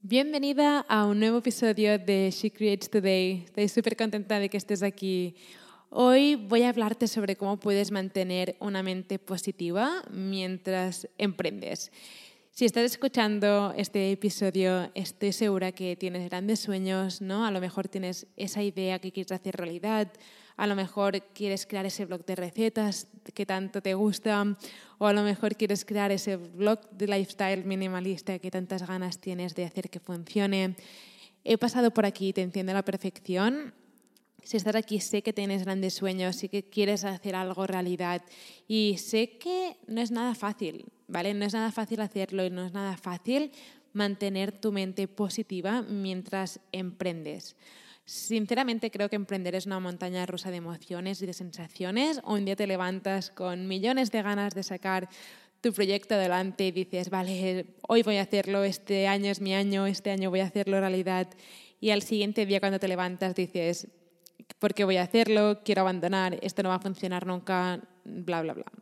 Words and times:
Bienvenida 0.00 0.86
a 0.88 1.06
un 1.06 1.18
nuevo 1.18 1.38
episodio 1.38 1.98
de 1.98 2.30
She 2.30 2.52
Creates 2.52 2.88
Today. 2.88 3.42
Estoy 3.46 3.68
súper 3.68 3.96
contenta 3.96 4.38
de 4.38 4.48
que 4.48 4.56
estés 4.56 4.84
aquí. 4.84 5.34
Hoy 5.90 6.36
voy 6.36 6.62
a 6.62 6.68
hablarte 6.68 7.08
sobre 7.08 7.34
cómo 7.34 7.58
puedes 7.58 7.90
mantener 7.90 8.56
una 8.60 8.84
mente 8.84 9.18
positiva 9.18 10.04
mientras 10.08 11.08
emprendes. 11.18 11.90
Si 12.52 12.64
estás 12.64 12.84
escuchando 12.84 13.74
este 13.76 14.12
episodio, 14.12 14.88
estoy 14.94 15.32
segura 15.32 15.72
que 15.72 15.96
tienes 15.96 16.30
grandes 16.30 16.60
sueños, 16.60 17.20
¿no? 17.20 17.44
A 17.44 17.50
lo 17.50 17.60
mejor 17.60 17.88
tienes 17.88 18.28
esa 18.36 18.62
idea 18.62 19.00
que 19.00 19.10
quieres 19.10 19.32
hacer 19.32 19.56
realidad, 19.56 20.12
a 20.58 20.66
lo 20.66 20.74
mejor 20.74 21.22
quieres 21.32 21.66
crear 21.66 21.86
ese 21.86 22.04
blog 22.04 22.26
de 22.26 22.34
recetas 22.34 23.06
que 23.32 23.46
tanto 23.46 23.80
te 23.80 23.94
gusta, 23.94 24.56
o 24.98 25.06
a 25.06 25.12
lo 25.12 25.22
mejor 25.22 25.54
quieres 25.54 25.84
crear 25.84 26.10
ese 26.10 26.36
blog 26.36 26.80
de 26.90 27.06
lifestyle 27.06 27.64
minimalista 27.64 28.38
que 28.40 28.50
tantas 28.50 28.84
ganas 28.84 29.20
tienes 29.20 29.54
de 29.54 29.64
hacer 29.64 29.88
que 29.88 30.00
funcione. 30.00 30.74
He 31.44 31.58
pasado 31.58 31.92
por 31.92 32.04
aquí, 32.04 32.32
te 32.32 32.42
entiendo 32.42 32.72
a 32.72 32.74
la 32.74 32.84
perfección. 32.84 33.72
Si 34.42 34.56
estás 34.56 34.74
aquí, 34.74 34.98
sé 34.98 35.22
que 35.22 35.32
tienes 35.32 35.62
grandes 35.62 35.94
sueños, 35.94 36.34
sé 36.34 36.48
que 36.48 36.64
quieres 36.64 37.04
hacer 37.04 37.36
algo 37.36 37.64
realidad 37.66 38.22
y 38.66 38.96
sé 38.98 39.38
que 39.38 39.76
no 39.86 40.00
es 40.00 40.10
nada 40.10 40.34
fácil, 40.34 40.86
¿vale? 41.06 41.34
No 41.34 41.44
es 41.44 41.52
nada 41.52 41.70
fácil 41.70 42.00
hacerlo 42.00 42.44
y 42.44 42.50
no 42.50 42.66
es 42.66 42.72
nada 42.72 42.96
fácil 42.96 43.52
mantener 43.92 44.52
tu 44.52 44.72
mente 44.72 45.08
positiva 45.08 45.82
mientras 45.82 46.60
emprendes. 46.72 47.56
Sinceramente 48.04 48.90
creo 48.90 49.10
que 49.10 49.16
emprender 49.16 49.54
es 49.54 49.66
una 49.66 49.80
montaña 49.80 50.24
rusa 50.24 50.50
de 50.50 50.56
emociones 50.56 51.20
y 51.20 51.26
de 51.26 51.34
sensaciones. 51.34 52.22
Un 52.24 52.46
día 52.46 52.56
te 52.56 52.66
levantas 52.66 53.30
con 53.30 53.68
millones 53.68 54.10
de 54.10 54.22
ganas 54.22 54.54
de 54.54 54.62
sacar 54.62 55.10
tu 55.60 55.74
proyecto 55.74 56.14
adelante 56.14 56.68
y 56.68 56.72
dices, 56.72 57.10
vale, 57.10 57.74
hoy 57.86 58.02
voy 58.02 58.16
a 58.16 58.22
hacerlo, 58.22 58.64
este 58.64 59.08
año 59.08 59.30
es 59.30 59.42
mi 59.42 59.54
año, 59.54 59.86
este 59.86 60.10
año 60.10 60.30
voy 60.30 60.40
a 60.40 60.46
hacerlo 60.46 60.80
realidad. 60.80 61.28
Y 61.80 61.90
al 61.90 62.00
siguiente 62.00 62.46
día 62.46 62.60
cuando 62.60 62.78
te 62.78 62.88
levantas 62.88 63.34
dices, 63.34 63.88
¿por 64.58 64.72
qué 64.72 64.84
voy 64.84 64.96
a 64.96 65.02
hacerlo? 65.02 65.60
Quiero 65.62 65.82
abandonar, 65.82 66.38
esto 66.40 66.62
no 66.62 66.70
va 66.70 66.76
a 66.76 66.80
funcionar 66.80 67.26
nunca, 67.26 67.80
bla, 68.04 68.40
bla, 68.40 68.54
bla. 68.54 68.72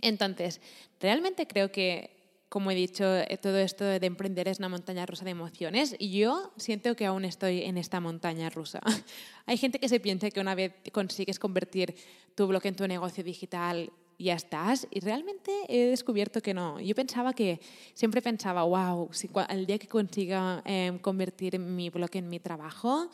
Entonces, 0.00 0.60
realmente 1.00 1.46
creo 1.46 1.70
que 1.70 2.17
como 2.48 2.70
he 2.70 2.74
dicho, 2.74 3.04
eh, 3.04 3.38
todo 3.40 3.58
esto 3.58 3.84
de 3.84 4.06
emprender 4.06 4.48
es 4.48 4.58
una 4.58 4.68
montaña 4.68 5.04
rusa 5.06 5.24
de 5.24 5.32
emociones 5.32 5.94
y 5.98 6.18
yo 6.18 6.52
siento 6.56 6.96
que 6.96 7.06
aún 7.06 7.24
estoy 7.24 7.62
en 7.62 7.76
esta 7.76 8.00
montaña 8.00 8.48
rusa. 8.50 8.80
Hay 9.46 9.56
gente 9.56 9.78
que 9.78 9.88
se 9.88 10.00
piensa 10.00 10.30
que 10.30 10.40
una 10.40 10.54
vez 10.54 10.72
consigues 10.92 11.38
convertir 11.38 11.94
tu 12.34 12.46
blog 12.46 12.64
en 12.66 12.76
tu 12.76 12.86
negocio 12.86 13.22
digital, 13.22 13.90
ya 14.18 14.34
estás. 14.34 14.86
Y 14.90 15.00
realmente 15.00 15.52
he 15.68 15.86
descubierto 15.86 16.40
que 16.40 16.54
no. 16.54 16.80
Yo 16.80 16.94
pensaba 16.94 17.32
que, 17.32 17.60
siempre 17.94 18.22
pensaba, 18.22 18.64
wow, 18.64 19.08
si, 19.12 19.30
el 19.48 19.66
día 19.66 19.78
que 19.78 19.88
consiga 19.88 20.62
em, 20.64 20.98
convertir 20.98 21.58
mi 21.58 21.90
blog 21.90 22.10
en 22.14 22.28
mi 22.28 22.40
trabajo, 22.40 23.10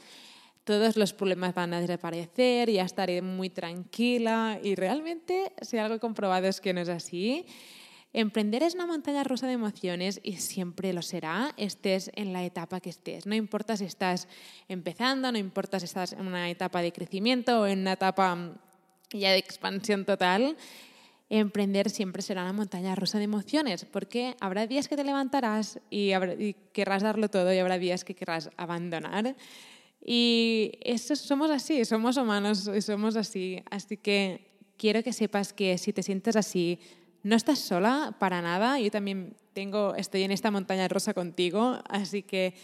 todos 0.65 0.97
los 0.97 1.13
problemas 1.13 1.55
van 1.55 1.75
a 1.75 1.81
desaparecer, 1.81 2.71
ya 2.71 2.85
estaré 2.85 3.21
muy 3.21 3.51
tranquila. 3.51 4.59
Y 4.63 4.75
realmente, 4.75 5.53
si 5.61 5.77
algo 5.77 5.97
he 5.97 6.01
comprobado 6.01 6.47
es 6.47 6.61
que 6.61 6.73
no 6.73 6.81
es 6.81 6.89
así. 6.89 7.47
Emprender 8.17 8.63
es 8.63 8.77
una 8.77 8.87
montaña 8.87 9.25
rusa 9.25 9.49
de 9.49 9.55
emociones 9.55 10.21
y 10.23 10.37
siempre 10.37 10.93
lo 10.93 11.03
será, 11.03 11.53
estés 11.57 12.13
en 12.15 12.33
la 12.33 12.45
etapa 12.45 12.79
que 12.79 12.89
estés. 12.89 13.27
No 13.27 13.35
importa 13.35 13.77
si 13.77 13.87
estás 13.87 14.29
empezando, 14.69 15.33
no 15.33 15.37
importa 15.37 15.81
si 15.81 15.87
estás 15.87 16.13
en 16.13 16.29
una 16.29 16.49
etapa 16.49 16.81
de 16.81 16.93
crecimiento 16.93 17.63
o 17.63 17.67
en 17.67 17.81
una 17.81 17.95
etapa 17.95 18.37
mm, 18.37 18.55
ya 19.15 19.33
de 19.33 19.39
expansión 19.39 20.05
total, 20.05 20.57
emprender 21.29 21.91
siempre 21.91 22.23
será 22.23 22.43
una 22.43 22.53
montaña 22.53 22.95
rusa 22.95 23.19
de 23.19 23.25
emociones, 23.25 23.85
porque 23.85 24.37
habrá 24.39 24.69
días 24.69 24.87
que 24.87 24.95
te 24.95 25.03
levantarás 25.03 25.81
y, 25.91 26.13
querrás 26.73 27.03
darlo 27.03 27.29
todo 27.29 27.53
y 27.53 27.59
habrá 27.59 27.79
días 27.79 28.05
que 28.05 28.15
querrás 28.15 28.49
abandonar. 28.57 29.35
Y 30.07 30.79
eso, 30.83 31.17
somos 31.17 31.51
así, 31.51 31.85
somos 31.85 32.17
humanos 32.17 32.71
y 32.73 32.81
somos 32.81 33.17
así. 33.17 33.61
Así 33.73 33.97
que 33.97 34.53
quiero 34.77 35.03
que 35.03 35.13
sepas 35.13 35.53
que 35.53 35.79
si 35.79 35.93
te 35.93 36.05
sientes 36.05 36.37
así, 36.37 36.79
no 37.25 37.35
estás 37.35 37.59
sola 37.59 38.15
para 38.21 38.41
nada. 38.43 38.79
Yo 38.79 38.91
también 38.91 39.35
tengo, 39.55 39.97
estoy 39.97 40.23
en 40.23 40.31
esta 40.31 40.51
montaña 40.51 40.87
rosa 40.87 41.15
contigo, 41.15 41.81
así 41.89 42.23
que 42.23 42.55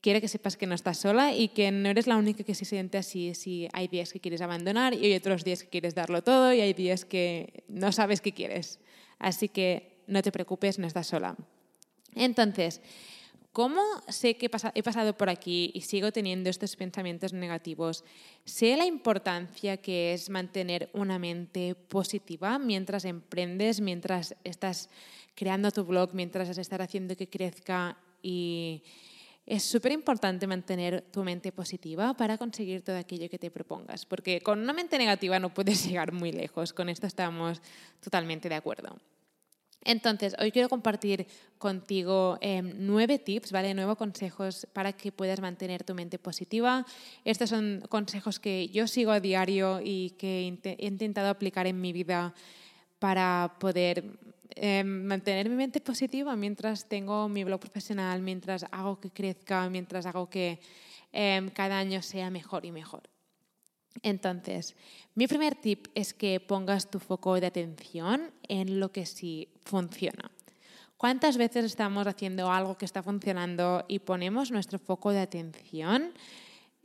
quiero 0.00 0.20
que 0.20 0.28
sepas 0.28 0.56
que 0.56 0.66
no 0.66 0.74
estás 0.74 0.98
sola 0.98 1.34
y 1.34 1.48
que 1.48 1.72
no 1.72 1.88
eres 1.88 2.06
la 2.06 2.16
única 2.16 2.44
que 2.44 2.54
se 2.54 2.64
siente 2.64 2.98
así. 2.98 3.34
Si 3.34 3.66
hay 3.72 3.88
días 3.88 4.12
que 4.12 4.20
quieres 4.20 4.42
abandonar 4.42 4.94
y 4.94 5.06
hay 5.06 5.14
otros 5.14 5.42
días 5.42 5.62
que 5.62 5.70
quieres 5.70 5.94
darlo 5.94 6.22
todo 6.22 6.52
y 6.52 6.60
hay 6.60 6.74
días 6.74 7.04
que 7.04 7.64
no 7.68 7.90
sabes 7.90 8.20
qué 8.20 8.32
quieres. 8.32 8.78
Así 9.18 9.48
que 9.48 10.02
no 10.06 10.22
te 10.22 10.30
preocupes, 10.30 10.78
no 10.78 10.86
estás 10.86 11.08
sola. 11.08 11.34
Entonces, 12.14 12.82
¿Cómo 13.52 13.82
sé 14.08 14.36
que 14.36 14.46
he 14.74 14.82
pasado 14.82 15.16
por 15.16 15.28
aquí 15.28 15.70
y 15.74 15.80
sigo 15.80 16.12
teniendo 16.12 16.48
estos 16.50 16.76
pensamientos 16.76 17.32
negativos? 17.32 18.04
Sé 18.44 18.76
la 18.76 18.84
importancia 18.84 19.78
que 19.78 20.12
es 20.12 20.30
mantener 20.30 20.90
una 20.92 21.18
mente 21.18 21.74
positiva 21.74 22.58
mientras 22.58 23.04
emprendes, 23.04 23.80
mientras 23.80 24.36
estás 24.44 24.90
creando 25.34 25.70
tu 25.70 25.84
blog, 25.84 26.14
mientras 26.14 26.56
estás 26.56 26.80
haciendo 26.80 27.16
que 27.16 27.28
crezca 27.28 27.96
y 28.22 28.82
es 29.48 29.62
súper 29.62 29.92
importante 29.92 30.46
mantener 30.46 31.00
tu 31.10 31.24
mente 31.24 31.52
positiva 31.52 32.12
para 32.12 32.36
conseguir 32.36 32.82
todo 32.82 32.98
aquello 32.98 33.30
que 33.30 33.38
te 33.38 33.50
propongas, 33.50 34.04
porque 34.04 34.42
con 34.42 34.60
una 34.60 34.74
mente 34.74 34.98
negativa 34.98 35.38
no 35.38 35.54
puedes 35.54 35.84
llegar 35.88 36.12
muy 36.12 36.32
lejos, 36.32 36.74
con 36.74 36.90
esto 36.90 37.06
estamos 37.06 37.62
totalmente 38.00 38.48
de 38.50 38.56
acuerdo. 38.56 38.98
Entonces, 39.88 40.36
hoy 40.38 40.52
quiero 40.52 40.68
compartir 40.68 41.26
contigo 41.56 42.36
em, 42.42 42.74
nueve 42.76 43.18
tips, 43.18 43.52
¿vale? 43.52 43.72
Nueve 43.72 43.96
consejos 43.96 44.66
para 44.74 44.92
que 44.92 45.12
puedas 45.12 45.40
mantener 45.40 45.82
tu 45.82 45.94
mente 45.94 46.18
positiva. 46.18 46.84
Estos 47.24 47.48
son 47.48 47.82
consejos 47.88 48.38
que 48.38 48.68
yo 48.68 48.86
sigo 48.86 49.12
a 49.12 49.20
diario 49.20 49.80
y 49.82 50.10
que 50.18 50.40
he 50.78 50.86
intentado 50.86 51.30
aplicar 51.30 51.66
en 51.66 51.80
mi 51.80 51.94
vida 51.94 52.34
para 52.98 53.56
poder 53.58 54.04
em, 54.56 55.06
mantener 55.06 55.48
mi 55.48 55.56
mente 55.56 55.80
positiva 55.80 56.36
mientras 56.36 56.86
tengo 56.86 57.26
mi 57.30 57.42
blog 57.44 57.58
profesional, 57.58 58.20
mientras 58.20 58.66
hago 58.70 59.00
que 59.00 59.08
crezca, 59.08 59.70
mientras 59.70 60.04
hago 60.04 60.28
que 60.28 60.60
em, 61.12 61.48
cada 61.48 61.78
año 61.78 62.02
sea 62.02 62.28
mejor 62.28 62.66
y 62.66 62.72
mejor. 62.72 63.08
Entonces, 64.02 64.76
mi 65.14 65.26
primer 65.26 65.54
tip 65.54 65.88
es 65.94 66.14
que 66.14 66.40
pongas 66.40 66.90
tu 66.90 66.98
foco 66.98 67.40
de 67.40 67.46
atención 67.46 68.30
en 68.48 68.80
lo 68.80 68.92
que 68.92 69.06
sí 69.06 69.48
funciona. 69.64 70.30
¿Cuántas 70.96 71.36
veces 71.36 71.64
estamos 71.64 72.06
haciendo 72.06 72.50
algo 72.50 72.76
que 72.76 72.84
está 72.84 73.02
funcionando 73.02 73.84
y 73.88 74.00
ponemos 74.00 74.50
nuestro 74.50 74.78
foco 74.78 75.12
de 75.12 75.20
atención 75.20 76.12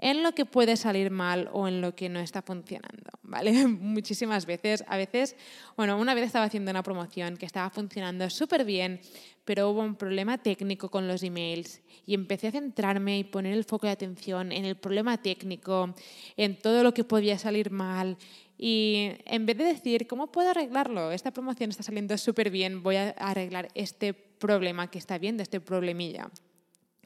en 0.03 0.21
lo 0.21 0.33
que 0.33 0.43
puede 0.43 0.75
salir 0.75 1.11
mal 1.11 1.49
o 1.53 1.65
en 1.65 1.79
lo 1.79 1.95
que 1.95 2.09
no 2.09 2.19
está 2.19 2.41
funcionando, 2.41 3.09
¿vale? 3.21 3.53
Muchísimas 3.67 4.45
veces, 4.45 4.83
a 4.89 4.97
veces, 4.97 5.37
bueno, 5.77 5.97
una 5.97 6.13
vez 6.13 6.25
estaba 6.25 6.43
haciendo 6.43 6.71
una 6.71 6.83
promoción 6.83 7.37
que 7.37 7.45
estaba 7.45 7.69
funcionando 7.69 8.29
súper 8.29 8.65
bien, 8.65 8.99
pero 9.45 9.69
hubo 9.69 9.79
un 9.79 9.95
problema 9.95 10.37
técnico 10.37 10.89
con 10.89 11.07
los 11.07 11.23
emails 11.23 11.81
y 12.05 12.15
empecé 12.15 12.49
a 12.49 12.51
centrarme 12.51 13.17
y 13.17 13.23
poner 13.23 13.53
el 13.53 13.63
foco 13.63 13.87
de 13.87 13.93
atención 13.93 14.51
en 14.51 14.65
el 14.65 14.75
problema 14.75 15.21
técnico, 15.21 15.95
en 16.35 16.59
todo 16.59 16.83
lo 16.83 16.93
que 16.93 17.05
podía 17.05 17.39
salir 17.39 17.71
mal 17.71 18.17
y 18.57 19.11
en 19.23 19.45
vez 19.45 19.57
de 19.57 19.63
decir, 19.63 20.05
¿cómo 20.05 20.33
puedo 20.33 20.49
arreglarlo? 20.49 21.13
Esta 21.13 21.31
promoción 21.31 21.69
está 21.69 21.83
saliendo 21.83 22.17
súper 22.17 22.49
bien, 22.49 22.83
voy 22.83 22.97
a 22.97 23.11
arreglar 23.11 23.69
este 23.73 24.13
problema 24.13 24.91
que 24.91 24.99
está 24.99 25.17
viendo, 25.17 25.43
este 25.43 25.61
problemilla. 25.61 26.29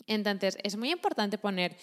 Entonces, 0.07 0.57
es 0.63 0.77
muy 0.77 0.91
importante 0.91 1.37
poner 1.37 1.75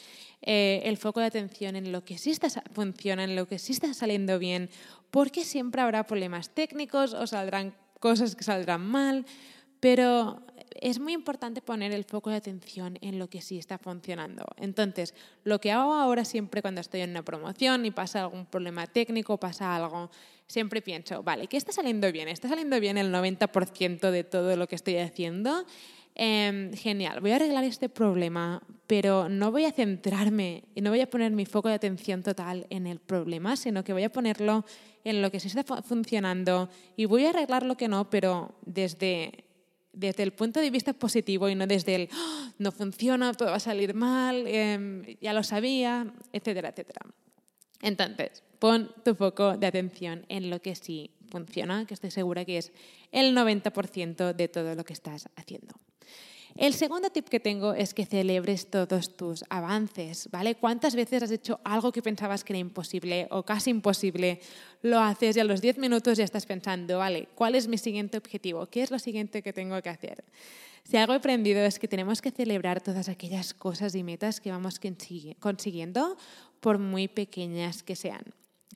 eh, 0.43 0.83
el 0.85 0.97
foco 0.97 1.21
de 1.21 1.27
atención 1.27 1.77
en 1.77 1.93
lo 1.93 2.05
que 2.05 2.19
sí 2.19 2.31
está, 2.31 2.49
funciona, 2.73 3.25
en 3.25 3.37
lo 3.37 3.47
que 3.47 3.59
sí 3.59 3.73
está 3.73 3.93
saliendo 3.95 4.39
bien, 4.39 4.71
porque 5.11 5.45
siempre 5.45 5.83
habrá 5.83 6.07
problemas 6.07 6.51
técnicos 6.51 7.15
o 7.15 7.27
saldrán 7.27 7.75
cosas 8.01 8.35
que 8.35 8.45
saldrán 8.45 8.81
mal, 8.87 9.25
pero 9.81 10.43
es 10.81 10.99
muy 10.99 11.13
importante 11.13 11.63
poner 11.63 11.93
el 11.93 12.05
foco 12.05 12.31
de 12.31 12.37
atención 12.37 12.99
en 13.01 13.19
lo 13.19 13.29
que 13.29 13.41
sí 13.41 13.59
está 13.59 13.79
funcionando. 13.79 14.45
Entonces, 14.57 15.15
lo 15.45 15.61
que 15.61 15.73
hago 15.73 15.95
ahora 15.95 16.25
siempre 16.25 16.63
cuando 16.63 16.81
estoy 16.81 17.01
en 17.01 17.11
una 17.11 17.25
promoción 17.25 17.87
y 17.87 17.91
pasa 17.91 18.23
algún 18.23 18.47
problema 18.47 18.87
técnico, 18.87 19.39
pasa 19.39 19.77
algo, 19.77 20.11
siempre 20.47 20.83
pienso, 20.83 21.23
vale, 21.23 21.47
¿qué 21.47 21.57
está 21.57 21.73
saliendo 21.73 22.11
bien? 22.13 22.29
¿Está 22.29 22.49
saliendo 22.49 22.79
bien 22.81 22.99
el 22.99 23.13
90% 23.13 24.11
de 24.11 24.25
todo 24.25 24.57
lo 24.57 24.67
que 24.67 24.75
estoy 24.75 24.97
haciendo? 24.97 25.65
Em, 26.17 26.73
genial, 26.75 27.21
voy 27.21 27.33
a 27.33 27.37
arreglar 27.37 27.65
este 27.65 27.89
problema, 27.89 28.63
pero 28.87 29.29
no 29.29 29.51
voy 29.51 29.65
a 29.65 29.73
centrarme 29.73 30.63
y 30.77 30.81
no 30.81 30.91
voy 30.91 31.01
a 31.01 31.11
poner 31.11 31.33
mi 31.33 31.45
foco 31.45 31.69
de 31.69 31.75
atención 31.75 32.23
total 32.23 32.69
en 32.71 32.87
el 32.87 33.01
problema, 33.01 33.57
sino 33.57 33.83
que 33.83 33.93
voy 33.93 34.05
a 34.05 34.13
ponerlo 34.13 34.65
en 35.03 35.23
lo 35.23 35.33
que 35.33 35.41
sí 35.41 35.49
está 35.49 35.65
funcionando 35.83 36.69
y 36.97 37.07
voy 37.07 37.25
a 37.25 37.31
arreglar 37.31 37.67
lo 37.67 37.77
que 37.77 37.89
no, 37.89 38.11
pero 38.11 38.55
desde, 38.65 39.45
desde 39.93 40.23
el 40.23 40.33
punto 40.33 40.61
de 40.61 40.71
vista 40.71 40.93
positivo 40.93 41.49
y 41.49 41.57
no 41.57 41.67
desde 41.67 41.97
el 41.97 42.09
¡Ah! 42.13 42.53
no 42.59 42.71
funciona, 42.71 43.35
todo 43.35 43.49
va 43.49 43.57
a 43.57 43.61
salir 43.61 43.93
mal, 43.93 44.47
em, 44.47 45.03
ya 45.21 45.33
lo 45.33 45.43
sabía, 45.43 46.15
etcétera, 46.33 46.69
etcétera. 46.69 47.01
Entonces, 47.83 48.45
pon 48.61 48.95
tu 49.05 49.17
foco 49.17 49.57
de 49.57 49.67
atención 49.67 50.25
en 50.29 50.49
lo 50.49 50.63
que 50.63 50.77
sí 50.77 51.11
funciona, 51.29 51.87
que 51.87 51.95
estoy 51.95 52.13
segura 52.13 52.45
que 52.45 52.59
es 52.59 52.73
el 53.11 53.35
90% 53.35 54.33
de 54.33 54.49
todo 54.49 54.77
lo 54.77 54.85
que 54.85 54.93
estás 54.93 55.29
haciendo. 55.35 55.75
El 56.57 56.73
segundo 56.73 57.11
tip 57.11 57.29
que 57.29 57.41
tengo 57.41 57.75
es 57.75 57.95
que 57.95 58.07
celebres 58.07 58.71
todos 58.71 59.17
tus 59.17 59.45
avances, 59.49 60.29
¿vale? 60.31 60.55
¿Cuántas 60.55 60.95
veces 60.95 61.25
has 61.25 61.33
hecho 61.33 61.59
algo 61.65 61.91
que 61.91 62.01
pensabas 62.01 62.45
que 62.45 62.53
era 62.53 62.61
imposible 62.61 63.27
o 63.33 63.43
casi 63.43 63.71
imposible? 63.71 64.41
Lo 64.81 65.01
haces 65.01 65.37
y 65.37 65.41
a 65.41 65.45
los 65.45 65.61
10 65.61 65.79
minutos 65.79 66.17
ya 66.17 66.23
estás 66.23 66.47
pensando, 66.47 66.99
¿vale? 66.99 67.27
¿Cuál 67.35 67.57
es 67.57 67.67
mi 67.67 67.77
siguiente 67.77 68.19
objetivo? 68.19 68.67
¿Qué 68.67 68.83
es 68.83 68.93
lo 68.93 69.01
siguiente 69.01 69.43
que 69.43 69.53
tengo 69.53 69.83
que 69.83 69.89
hacer? 69.89 70.25
Si 70.85 70.97
algo 70.97 71.15
he 71.15 71.17
aprendido 71.17 71.61
es 71.65 71.81
que 71.81 71.89
tenemos 71.89 72.23
que 72.23 72.31
celebrar 72.31 72.81
todas 72.81 73.09
aquellas 73.09 73.53
cosas 73.53 73.97
y 73.97 74.05
metas 74.05 74.41
que 74.41 74.53
vamos 74.53 74.79
consiguiendo, 75.41 76.17
por 76.61 76.79
muy 76.79 77.09
pequeñas 77.09 77.83
que 77.83 77.97
sean. 77.97 78.23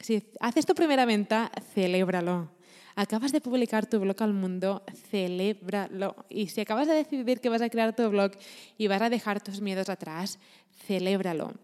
Si 0.00 0.24
haces 0.40 0.66
tu 0.66 0.74
primera 0.74 1.04
venta, 1.04 1.52
celébralo 1.74 2.57
acabas 2.98 3.30
de 3.30 3.40
publicar 3.40 3.86
tu 3.86 4.00
blog 4.00 4.20
al 4.24 4.34
mundo, 4.34 4.82
celébralo. 5.10 6.16
Y 6.28 6.48
si 6.48 6.60
acabas 6.60 6.88
de 6.88 6.94
decidir 6.94 7.40
que 7.40 7.48
vas 7.48 7.62
a 7.62 7.70
crear 7.70 7.94
tu 7.94 8.08
blog 8.08 8.32
y 8.76 8.88
vas 8.88 9.00
a 9.00 9.08
dejar 9.08 9.40
tus 9.40 9.60
miedos 9.60 9.88
atrás, 9.88 10.40
celébralo. 10.84 11.54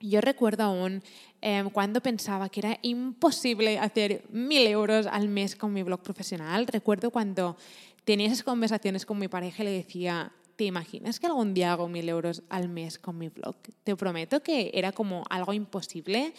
Yo 0.00 0.22
recuerdo 0.22 0.64
aún 0.64 1.02
em, 1.42 1.68
cuando 1.68 2.00
pensaba 2.00 2.48
que 2.48 2.60
era 2.60 2.78
imposible 2.80 3.78
hacer 3.78 4.24
mil 4.30 4.66
euros 4.66 5.06
al 5.06 5.28
mes 5.28 5.56
con 5.56 5.74
mi 5.74 5.82
blog 5.82 6.00
profesional. 6.00 6.66
Recuerdo 6.66 7.10
cuando 7.10 7.58
tenía 8.04 8.28
esas 8.28 8.42
conversaciones 8.42 9.04
con 9.04 9.18
mi 9.18 9.28
pareja 9.28 9.62
y 9.62 9.66
le 9.66 9.72
decía, 9.72 10.32
¿te 10.56 10.64
imaginas 10.64 11.20
que 11.20 11.26
algún 11.26 11.52
día 11.52 11.72
hago 11.72 11.86
mil 11.86 12.08
euros 12.08 12.44
al 12.48 12.70
mes 12.70 12.98
con 12.98 13.18
mi 13.18 13.28
blog? 13.28 13.56
Te 13.84 13.94
prometo 13.94 14.42
que 14.42 14.70
era 14.72 14.90
como 14.92 15.22
algo 15.28 15.52
imposible. 15.52 16.32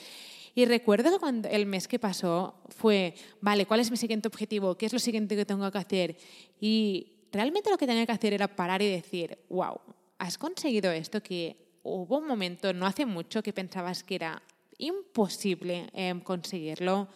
Y 0.55 0.65
recuerdo 0.65 1.11
que 1.11 1.19
cuando 1.19 1.50
el 1.50 1.65
mes 1.65 1.88
que 1.88 2.00
pasó 2.00 2.55
fue, 2.69 3.15
vale, 3.41 3.65
¿cuál 3.65 3.79
es 3.79 3.89
mi 3.89 3.97
siguiente 3.97 4.27
objetivo? 4.27 4.75
¿Qué 4.75 4.85
es 4.85 4.94
lo 4.94 5.00
siguiente 5.00 5.35
que 5.35 5.45
tengo 5.45 5.69
que 5.71 5.77
hacer? 5.77 6.17
Y 6.59 7.27
realmente 7.31 7.71
lo 7.71 7.77
que 7.77 7.88
tenía 7.88 8.05
que 8.05 8.11
hacer 8.11 8.33
era 8.33 8.55
parar 8.55 8.81
y 8.81 8.89
decir, 8.89 9.39
wow, 9.50 9.79
has 10.19 10.38
conseguido 10.38 10.91
esto 10.91 11.21
que 11.23 11.57
hubo 11.83 12.19
un 12.19 12.27
momento, 12.27 12.71
no 12.73 12.85
hace 12.85 13.05
mucho, 13.05 13.41
que 13.41 13.51
pensabas 13.51 14.03
que 14.03 14.15
era 14.15 14.41
imposible 14.77 15.89
eh, 15.94 16.13
conseguirlo 16.23 17.07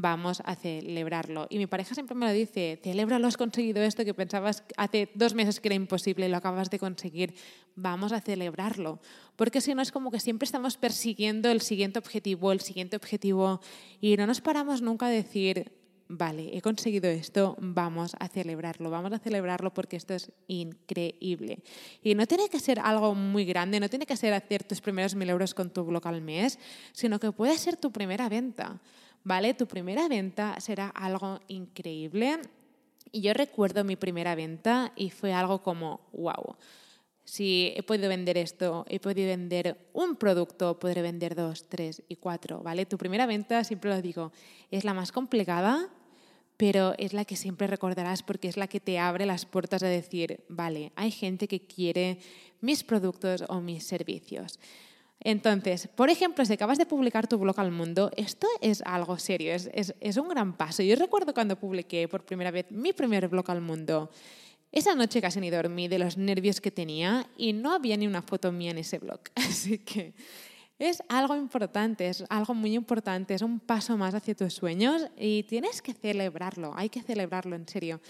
vamos 0.00 0.42
a 0.44 0.54
celebrarlo. 0.54 1.46
Y 1.50 1.58
mi 1.58 1.66
pareja 1.66 1.94
siempre 1.94 2.14
me 2.14 2.26
lo 2.26 2.32
dice, 2.32 2.80
lo 2.84 3.26
has 3.26 3.36
conseguido 3.36 3.82
esto 3.82 4.04
que 4.04 4.14
pensabas 4.14 4.62
hace 4.76 5.08
dos 5.14 5.34
meses 5.34 5.60
que 5.60 5.68
era 5.68 5.74
imposible, 5.74 6.28
lo 6.28 6.36
acabas 6.36 6.70
de 6.70 6.78
conseguir, 6.78 7.34
vamos 7.74 8.12
a 8.12 8.20
celebrarlo. 8.20 9.00
Porque 9.36 9.60
si 9.60 9.74
no 9.74 9.82
es 9.82 9.92
como 9.92 10.10
que 10.10 10.20
siempre 10.20 10.44
estamos 10.44 10.76
persiguiendo 10.76 11.50
el 11.50 11.60
siguiente 11.60 11.98
objetivo, 11.98 12.52
el 12.52 12.60
siguiente 12.60 12.96
objetivo, 12.96 13.60
y 14.00 14.16
no 14.16 14.26
nos 14.26 14.40
paramos 14.40 14.82
nunca 14.82 15.06
a 15.06 15.10
decir, 15.10 15.72
vale, 16.08 16.56
he 16.56 16.60
conseguido 16.60 17.08
esto, 17.08 17.56
vamos 17.58 18.14
a 18.18 18.28
celebrarlo, 18.28 18.90
vamos 18.90 19.12
a 19.12 19.18
celebrarlo 19.18 19.72
porque 19.72 19.96
esto 19.96 20.14
es 20.14 20.30
increíble. 20.46 21.62
Y 22.02 22.14
no 22.14 22.26
tiene 22.26 22.48
que 22.48 22.60
ser 22.60 22.80
algo 22.80 23.14
muy 23.14 23.44
grande, 23.44 23.80
no 23.80 23.88
tiene 23.88 24.06
que 24.06 24.16
ser 24.16 24.34
hacer 24.34 24.64
tus 24.64 24.80
primeros 24.80 25.14
mil 25.14 25.30
euros 25.30 25.54
con 25.54 25.70
tu 25.70 25.84
blog 25.84 26.06
al 26.06 26.20
mes, 26.20 26.58
sino 26.92 27.18
que 27.18 27.32
puede 27.32 27.56
ser 27.58 27.76
tu 27.76 27.90
primera 27.90 28.28
venta. 28.28 28.80
¿Vale? 29.26 29.54
Tu 29.54 29.66
primera 29.66 30.06
venta 30.06 30.54
será 30.60 30.88
algo 30.88 31.40
increíble. 31.48 32.38
Y 33.10 33.22
yo 33.22 33.34
recuerdo 33.34 33.82
mi 33.82 33.96
primera 33.96 34.36
venta 34.36 34.92
y 34.94 35.10
fue 35.10 35.32
algo 35.32 35.64
como, 35.64 36.00
wow, 36.12 36.54
si 37.24 37.72
he 37.74 37.82
podido 37.82 38.08
vender 38.08 38.38
esto, 38.38 38.86
he 38.88 39.00
podido 39.00 39.26
vender 39.26 39.90
un 39.92 40.14
producto, 40.14 40.78
podré 40.78 41.02
vender 41.02 41.34
dos, 41.34 41.68
tres 41.68 42.04
y 42.08 42.16
cuatro, 42.16 42.62
¿vale? 42.62 42.86
Tu 42.86 42.98
primera 42.98 43.26
venta, 43.26 43.64
siempre 43.64 43.90
lo 43.90 44.00
digo, 44.00 44.30
es 44.70 44.84
la 44.84 44.94
más 44.94 45.10
complicada, 45.10 45.88
pero 46.56 46.94
es 46.96 47.12
la 47.12 47.24
que 47.24 47.34
siempre 47.34 47.66
recordarás 47.66 48.22
porque 48.22 48.46
es 48.46 48.56
la 48.56 48.68
que 48.68 48.78
te 48.78 49.00
abre 49.00 49.26
las 49.26 49.44
puertas 49.44 49.82
a 49.82 49.88
decir, 49.88 50.44
vale, 50.48 50.92
hay 50.94 51.10
gente 51.10 51.48
que 51.48 51.66
quiere 51.66 52.20
mis 52.60 52.84
productos 52.84 53.42
o 53.48 53.60
mis 53.60 53.84
servicios. 53.84 54.60
Entonces, 55.26 55.88
por 55.88 56.08
ejemplo, 56.08 56.44
si 56.44 56.52
acabas 56.52 56.78
de 56.78 56.86
publicar 56.86 57.26
tu 57.26 57.36
blog 57.36 57.58
al 57.58 57.72
mundo, 57.72 58.12
esto 58.16 58.46
es 58.60 58.80
algo 58.82 59.18
serio, 59.18 59.52
es, 59.52 60.16
un 60.16 60.28
gran 60.28 60.56
paso. 60.56 60.84
Yo 60.84 60.94
recuerdo 60.94 61.34
cuando 61.34 61.58
publiqué 61.58 62.06
por 62.06 62.24
primera 62.24 62.52
vez 62.52 62.66
mi 62.70 62.92
primer 62.92 63.26
blog 63.26 63.50
al 63.50 63.60
mundo. 63.60 64.08
Esa 64.70 64.94
noche 64.94 65.20
casi 65.20 65.40
ni 65.40 65.50
dormí 65.50 65.88
de 65.88 65.98
los 65.98 66.16
nervios 66.16 66.60
que 66.60 66.70
tenía 66.70 67.28
y 67.36 67.52
no 67.54 67.72
había 67.72 67.96
ni 67.96 68.06
una 68.06 68.22
foto 68.22 68.52
mía 68.52 68.70
en 68.70 68.78
ese 68.78 69.00
blog. 69.00 69.18
Así 69.34 69.78
que 69.78 70.14
es 70.78 71.02
algo 71.08 71.36
importante, 71.36 72.08
es 72.08 72.24
algo 72.28 72.54
muy 72.54 72.74
importante, 72.74 73.34
es 73.34 73.42
un 73.42 73.60
paso 73.60 73.96
más 73.96 74.14
hacia 74.14 74.34
tus 74.34 74.54
sueños 74.54 75.08
y 75.16 75.44
tienes 75.44 75.80
que 75.80 75.94
celebrarlo, 75.94 76.72
hay 76.76 76.88
que 76.88 77.02
celebrarlo 77.02 77.56
en 77.56 77.66
serio. 77.66 78.00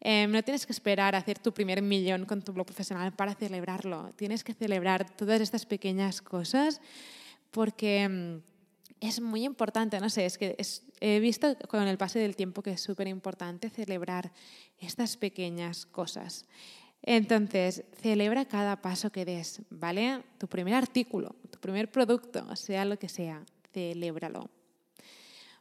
Em, 0.00 0.30
no 0.30 0.42
tienes 0.42 0.66
que 0.66 0.72
esperar 0.72 1.14
a 1.14 1.18
hacer 1.18 1.38
tu 1.38 1.52
primer 1.52 1.80
millón 1.80 2.26
con 2.26 2.42
tu 2.42 2.52
blog 2.52 2.66
profesional 2.66 3.12
para 3.12 3.34
celebrarlo. 3.34 4.12
Tienes 4.16 4.42
que 4.42 4.52
celebrar 4.52 5.08
todas 5.16 5.40
estas 5.40 5.64
pequeñas 5.64 6.20
cosas 6.20 6.80
porque 7.52 8.02
em, 8.02 8.42
es 9.00 9.20
muy 9.20 9.44
importante. 9.44 10.00
No 10.00 10.10
sé, 10.10 10.26
es 10.26 10.38
que 10.38 10.56
he 11.00 11.20
visto 11.20 11.56
con 11.68 11.86
el 11.86 11.98
paso 11.98 12.18
del 12.18 12.34
tiempo 12.34 12.62
que 12.62 12.72
es 12.72 12.80
súper 12.80 13.06
importante 13.08 13.70
celebrar 13.70 14.32
estas 14.78 15.16
pequeñas 15.16 15.86
cosas. 15.86 16.46
Entonces, 17.02 17.84
celebra 18.00 18.44
cada 18.44 18.80
paso 18.80 19.10
que 19.10 19.24
des, 19.24 19.60
¿vale? 19.70 20.22
Tu 20.38 20.46
primer 20.46 20.74
artículo, 20.74 21.34
tu 21.50 21.58
primer 21.58 21.90
producto, 21.90 22.54
sea 22.54 22.84
lo 22.84 22.98
que 22.98 23.08
sea, 23.08 23.44
celébralo. 23.72 24.48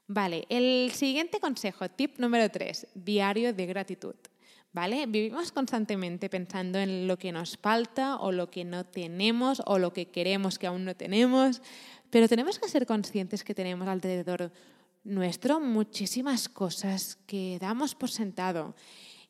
Vale, 0.07 0.45
el 0.49 0.91
siguiente 0.91 1.39
consejo, 1.39 1.89
tip 1.89 2.19
número 2.19 2.49
tres, 2.49 2.85
diario 2.93 3.53
de 3.53 3.65
gratitud. 3.65 4.15
¿Vale? 4.73 5.05
Vivimos 5.05 5.51
constantemente 5.51 6.29
pensando 6.29 6.79
en 6.79 7.05
lo 7.05 7.17
que 7.17 7.33
nos 7.33 7.57
falta 7.57 8.15
o 8.17 8.31
lo 8.31 8.49
que 8.49 8.63
no 8.63 8.85
tenemos 8.85 9.61
o 9.65 9.77
lo 9.77 9.91
que 9.91 10.07
queremos 10.07 10.57
que 10.57 10.67
aún 10.67 10.85
no 10.85 10.95
tenemos, 10.95 11.61
pero 12.09 12.29
tenemos 12.29 12.57
que 12.57 12.69
ser 12.69 12.85
conscientes 12.85 13.43
que 13.43 13.53
tenemos 13.53 13.85
alrededor 13.89 14.51
nuestro 15.03 15.59
muchísimas 15.59 16.47
cosas 16.47 17.17
que 17.25 17.57
damos 17.59 17.95
por 17.95 18.11
sentado. 18.11 18.75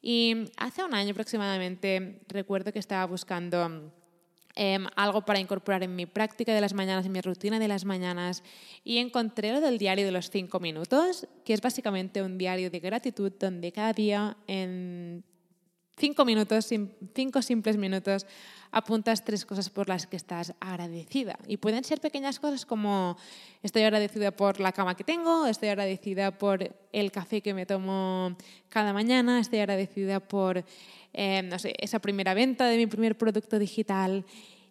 Y 0.02 0.52
hace 0.58 0.84
un 0.84 0.94
año 0.94 1.12
aproximadamente 1.12 2.22
recuerdo 2.28 2.72
que 2.74 2.80
estaba 2.80 3.06
buscando 3.06 3.92
Em, 4.56 4.88
algo 4.96 5.24
para 5.24 5.40
incorporar 5.40 5.84
en 5.84 5.96
mi 5.96 6.06
práctica 6.06 6.54
de 6.54 6.62
las 6.62 6.74
mañanas, 6.74 7.06
en 7.06 7.12
mi 7.12 7.22
rutina 7.22 7.60
de 7.60 7.68
las 7.68 7.86
mañanas, 7.86 8.44
y 8.84 8.98
encontré 8.98 9.52
lo 9.54 9.62
del 9.62 9.78
diario 9.78 10.06
de 10.06 10.12
los 10.12 10.30
cinco 10.30 10.60
minutos, 10.60 11.28
que 11.46 11.54
es 11.54 11.62
básicamente 11.62 12.22
un 12.22 12.38
diario 12.38 12.70
de 12.70 12.80
gratitud 12.80 13.32
donde 13.40 13.72
cada 13.72 13.94
día 13.94 14.38
en 14.48 15.24
cinco 15.98 16.26
minutos, 16.26 16.68
cinco 17.14 17.42
simples 17.42 17.78
minutos, 17.78 18.26
apuntas 18.72 19.24
tres 19.24 19.46
cosas 19.46 19.70
por 19.70 19.90
las 19.90 20.08
que 20.08 20.16
estás 20.16 20.54
agradecida. 20.60 21.38
Y 21.48 21.58
pueden 21.58 21.84
ser 21.84 22.00
pequeñas 22.00 22.40
cosas 22.40 22.66
como 22.66 23.18
estoy 23.62 23.84
agradecida 23.84 24.32
por 24.32 24.60
la 24.60 24.72
cama 24.72 24.96
que 24.96 25.04
tengo, 25.04 25.46
estoy 25.46 25.70
agradecida 25.70 26.38
por 26.38 26.76
el 26.92 27.12
café 27.12 27.42
que 27.42 27.54
me 27.54 27.66
tomo 27.66 28.36
cada 28.70 28.94
mañana, 28.94 29.40
estoy 29.40 29.60
agradecida 29.60 30.20
por 30.20 30.64
eh, 31.14 31.42
no 31.44 31.60
sé, 31.60 31.74
esa 31.80 32.00
primera 32.00 32.34
venta 32.34 32.66
de 32.66 32.78
mi 32.78 32.88
primer 32.88 33.18
producto 33.18 33.60
digital. 33.60 34.26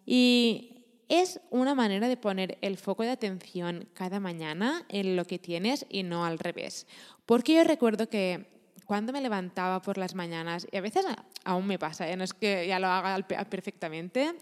Y 0.05 0.85
es 1.07 1.39
una 1.49 1.75
manera 1.75 2.07
de 2.07 2.17
poner 2.17 2.57
el 2.61 2.77
foco 2.77 3.03
de 3.03 3.11
atención 3.11 3.87
cada 3.93 4.19
mañana 4.19 4.85
en 4.89 5.15
lo 5.15 5.25
que 5.25 5.39
tienes 5.39 5.85
y 5.89 6.03
no 6.03 6.25
al 6.25 6.39
revés. 6.39 6.87
Porque 7.25 7.55
yo 7.55 7.63
recuerdo 7.63 8.09
que 8.09 8.47
cuando 8.91 9.13
me 9.13 9.21
levantaba 9.21 9.81
por 9.81 9.97
las 9.97 10.15
mañanas, 10.15 10.67
y 10.69 10.75
a 10.75 10.81
veces 10.81 11.05
aún 11.45 11.65
me 11.65 11.79
pasa, 11.79 12.09
¿eh? 12.09 12.17
no 12.17 12.25
es 12.25 12.33
que 12.33 12.67
ya 12.67 12.77
lo 12.77 12.87
haga 12.87 13.25
perfectamente, 13.49 14.33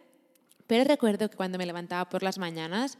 pero 0.66 0.86
recuerdo 0.86 1.30
que 1.30 1.38
cuando 1.38 1.60
me 1.60 1.68
levantaba 1.68 2.10
por 2.10 2.24
las 2.24 2.40
mañanas, 2.40 2.98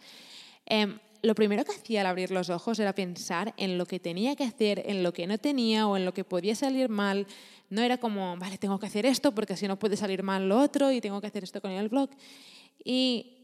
em, 0.68 1.00
lo 1.24 1.34
primero 1.34 1.66
que 1.66 1.72
hacía 1.72 2.02
al 2.02 2.06
abrir 2.06 2.30
los 2.30 2.52
ojos 2.52 2.78
era 2.78 2.94
pensar 2.94 3.56
en 3.58 3.80
lo 3.80 3.88
que 3.88 4.00
tenía 4.00 4.36
que 4.36 4.44
hacer, 4.44 4.84
en 4.86 5.02
lo 5.02 5.12
que 5.12 5.26
no 5.26 5.40
tenía 5.40 5.88
o 5.88 5.98
en 5.98 6.06
lo 6.06 6.14
que 6.14 6.24
podía 6.24 6.54
salir 6.54 6.88
mal. 6.88 7.26
No 7.72 7.82
era 7.82 7.98
como, 7.98 8.38
vale, 8.38 8.60
tengo 8.60 8.78
que 8.78 8.86
hacer 8.86 9.08
esto 9.08 9.34
porque 9.34 9.58
si 9.58 9.68
no 9.68 9.80
puede 9.80 9.98
salir 9.98 10.22
mal 10.22 10.48
lo 10.48 10.60
otro 10.60 10.92
y 10.92 11.02
tengo 11.02 11.20
que 11.20 11.26
hacer 11.26 11.44
esto 11.44 11.62
con 11.62 11.72
el 11.72 11.90
blog. 11.90 12.12
Y 12.84 13.39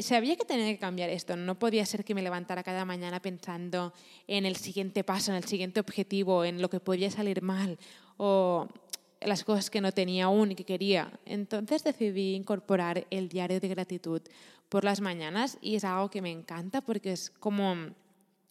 sabía 0.00 0.36
que 0.36 0.44
tenía 0.44 0.66
que 0.66 0.78
cambiar 0.78 1.10
esto. 1.10 1.36
No 1.36 1.58
podía 1.58 1.86
ser 1.86 2.04
que 2.04 2.14
me 2.14 2.22
levantara 2.22 2.62
cada 2.62 2.84
mañana 2.84 3.20
pensando 3.20 3.92
en 4.26 4.46
el 4.46 4.56
siguiente 4.56 5.04
paso, 5.04 5.30
en 5.30 5.36
el 5.36 5.44
siguiente 5.44 5.80
objetivo, 5.80 6.44
en 6.44 6.60
lo 6.60 6.70
que 6.70 6.80
podía 6.80 7.10
salir 7.10 7.42
mal 7.42 7.78
o 8.16 8.68
las 9.20 9.44
cosas 9.44 9.70
que 9.70 9.80
no 9.80 9.92
tenía 9.92 10.26
aún 10.26 10.52
y 10.52 10.54
que 10.54 10.64
quería. 10.64 11.12
Entonces 11.24 11.84
decidí 11.84 12.34
incorporar 12.34 13.06
el 13.10 13.28
diario 13.28 13.60
de 13.60 13.68
gratitud 13.68 14.22
por 14.68 14.84
las 14.84 15.00
mañanas 15.00 15.58
y 15.60 15.76
es 15.76 15.84
algo 15.84 16.10
que 16.10 16.22
me 16.22 16.30
encanta 16.30 16.80
porque 16.80 17.12
es 17.12 17.30
como, 17.30 17.74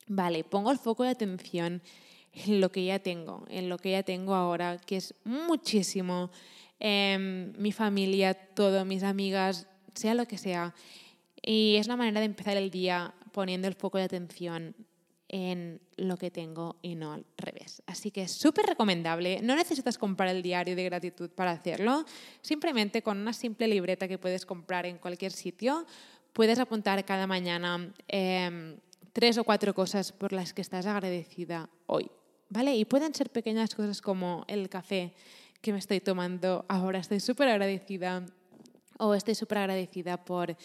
vale, 0.07 0.43
pongo 0.43 0.71
el 0.71 0.77
foco 0.77 1.03
de 1.03 1.09
atención 1.09 1.81
en 2.33 2.61
lo 2.61 2.71
que 2.71 2.85
ya 2.85 2.99
tengo, 2.99 3.45
en 3.49 3.69
lo 3.69 3.77
que 3.77 3.91
ya 3.91 4.03
tengo 4.03 4.35
ahora, 4.35 4.77
que 4.77 4.97
es 4.97 5.13
muchísimo. 5.23 6.31
Em, 6.79 7.53
mi 7.57 7.71
familia, 7.71 8.33
todo, 8.33 8.83
mis 8.83 9.03
amigas, 9.03 9.67
sea 9.93 10.13
lo 10.13 10.27
que 10.27 10.37
sea. 10.37 10.73
Y 11.45 11.75
es 11.75 11.87
la 11.87 11.95
manera 11.95 12.19
de 12.19 12.25
empezar 12.25 12.57
el 12.57 12.71
día 12.71 13.13
poniendo 13.31 13.67
el 13.67 13.75
foco 13.75 13.99
de 13.99 14.05
atención 14.05 14.75
en 15.27 15.79
lo 15.97 16.17
que 16.17 16.31
tengo 16.31 16.77
y 16.81 16.95
no 16.95 17.13
al 17.13 17.25
revés. 17.37 17.83
Así 17.85 18.09
que 18.09 18.23
es 18.23 18.31
súper 18.31 18.65
recomendable. 18.65 19.41
No 19.43 19.55
necesitas 19.55 19.97
comprar 19.97 20.29
el 20.29 20.41
diario 20.41 20.75
de 20.75 20.83
gratitud 20.83 21.29
para 21.29 21.51
hacerlo. 21.51 22.05
Simplemente 22.41 23.03
con 23.03 23.19
una 23.19 23.33
simple 23.33 23.67
libreta 23.67 24.07
que 24.07 24.17
puedes 24.17 24.45
comprar 24.45 24.87
en 24.87 24.97
cualquier 24.97 25.31
sitio, 25.31 25.85
puedes 26.33 26.57
apuntar 26.57 27.03
cada 27.05 27.27
mañana 27.27 27.93
em, 28.07 28.77
tres 29.13 29.37
o 29.37 29.43
cuatro 29.43 29.73
cosas 29.73 30.11
por 30.11 30.33
las 30.33 30.53
que 30.53 30.61
estás 30.61 30.85
agradecida 30.85 31.69
hoy. 31.85 32.09
¿Vale? 32.49 32.75
Y 32.75 32.85
pueden 32.85 33.13
ser 33.13 33.29
pequeñas 33.29 33.75
cosas 33.75 34.01
como 34.01 34.45
el 34.47 34.69
café 34.69 35.13
que 35.61 35.73
me 35.73 35.79
estoy 35.79 35.99
tomando 35.99 36.65
ahora. 36.69 36.99
Estoy 36.99 37.19
súper 37.19 37.49
agradecida 37.49 38.25
o 38.97 39.13
estoy 39.13 39.35
súper 39.35 39.59
agradecida 39.59 40.23
por 40.23 40.55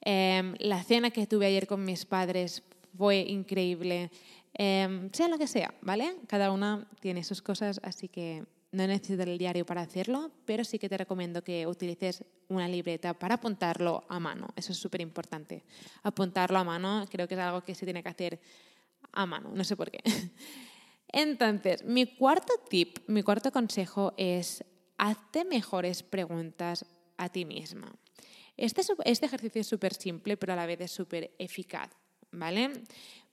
em, 0.00 0.54
la 0.58 0.82
cena 0.82 1.10
que 1.10 1.26
tuve 1.26 1.46
ayer 1.46 1.66
con 1.66 1.84
mis 1.84 2.04
padres 2.04 2.62
fue 2.96 3.20
increíble. 3.20 4.10
Em, 4.54 5.10
sea 5.12 5.28
lo 5.28 5.38
que 5.38 5.46
sea, 5.46 5.74
¿vale? 5.80 6.16
Cada 6.26 6.50
una 6.50 6.88
tiene 7.00 7.22
sus 7.24 7.42
cosas, 7.42 7.80
así 7.84 8.08
que 8.08 8.44
no 8.72 8.86
necesitas 8.86 9.26
el 9.26 9.38
diario 9.38 9.66
para 9.66 9.82
hacerlo, 9.82 10.30
pero 10.44 10.64
sí 10.64 10.78
que 10.78 10.88
te 10.88 10.96
recomiendo 10.96 11.42
que 11.42 11.66
utilices 11.66 12.24
una 12.48 12.68
libreta 12.68 13.14
para 13.14 13.34
apuntarlo 13.36 14.04
a 14.08 14.20
mano. 14.20 14.48
Eso 14.54 14.72
es 14.72 14.78
súper 14.78 15.00
importante. 15.00 15.64
Apuntarlo 16.02 16.58
a 16.58 16.64
mano 16.64 17.04
creo 17.10 17.26
que 17.26 17.34
es 17.34 17.40
algo 17.40 17.62
que 17.62 17.74
se 17.74 17.84
tiene 17.84 18.02
que 18.02 18.08
hacer 18.08 18.40
a 19.12 19.26
mano, 19.26 19.50
no 19.52 19.64
sé 19.64 19.76
por 19.76 19.90
qué. 19.90 20.00
Entonces, 21.08 21.84
mi 21.84 22.06
cuarto 22.16 22.52
tip, 22.68 22.98
mi 23.08 23.22
cuarto 23.22 23.50
consejo 23.50 24.14
es 24.16 24.64
hazte 24.98 25.44
mejores 25.44 26.02
preguntas 26.02 26.84
a 27.16 27.28
ti 27.28 27.44
misma. 27.44 27.92
Este, 28.60 28.82
este 29.04 29.26
ejercicio 29.26 29.60
es 29.60 29.66
súper 29.66 29.94
simple, 29.94 30.36
pero 30.36 30.52
a 30.52 30.56
la 30.56 30.66
vez 30.66 30.80
es 30.82 30.90
súper 30.92 31.30
eficaz. 31.38 31.90
¿vale? 32.32 32.70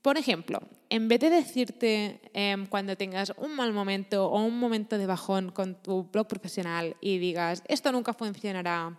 Por 0.02 0.18
ejemplo, 0.18 0.62
en 0.90 1.08
vez 1.08 1.20
de 1.20 1.30
decirte 1.30 2.22
em, 2.34 2.66
cuando 2.68 2.96
tengas 2.96 3.34
un 3.38 3.56
mal 3.56 3.74
momento 3.74 4.28
o 4.28 4.44
un 4.44 4.58
momento 4.58 4.98
de 4.98 5.06
bajón 5.06 5.52
con 5.52 5.76
tu 5.76 6.04
blog 6.04 6.28
profesional 6.28 6.96
y 7.02 7.18
digas, 7.18 7.64
esto 7.68 7.92
nunca 7.92 8.14
funcionará, 8.14 8.98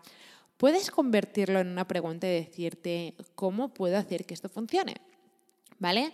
puedes 0.56 0.90
convertirlo 0.90 1.60
en 1.60 1.68
una 1.68 1.86
pregunta 1.86 2.26
y 2.26 2.32
decirte, 2.32 3.14
¿cómo 3.34 3.72
puedo 3.72 3.96
hacer 3.96 4.26
que 4.26 4.34
esto 4.34 4.48
funcione? 4.48 4.96
¿Vale? 5.78 6.12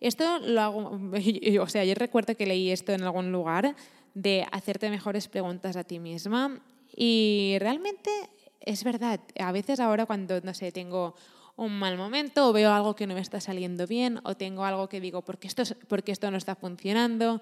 Esto 0.00 0.38
lo 0.38 0.60
hago, 0.60 1.00
o 1.60 1.68
sea, 1.68 1.84
yo 1.84 1.94
recuerdo 1.94 2.36
que 2.36 2.46
leí 2.46 2.70
esto 2.70 2.92
en 2.92 3.02
algún 3.02 3.32
lugar 3.32 3.74
de 4.14 4.46
hacerte 4.52 4.90
mejores 4.90 5.28
preguntas 5.28 5.76
a 5.76 5.84
ti 5.84 5.98
misma 5.98 6.62
y 6.94 7.56
realmente 7.58 8.10
es 8.60 8.84
verdad, 8.84 9.20
a 9.38 9.52
veces 9.52 9.80
ahora 9.80 10.06
cuando, 10.06 10.40
no 10.40 10.54
sé, 10.54 10.72
tengo 10.72 11.14
un 11.56 11.78
mal 11.78 11.96
momento 11.96 12.48
o 12.48 12.52
veo 12.52 12.72
algo 12.72 12.94
que 12.94 13.06
no 13.06 13.14
me 13.14 13.20
está 13.20 13.40
saliendo 13.40 13.86
bien 13.86 14.20
o 14.24 14.36
tengo 14.36 14.64
algo 14.64 14.88
que 14.88 15.00
digo, 15.00 15.22
porque 15.22 15.48
esto, 15.48 15.62
porque 15.88 16.12
esto 16.12 16.30
no 16.30 16.36
está 16.36 16.54
funcionando? 16.54 17.40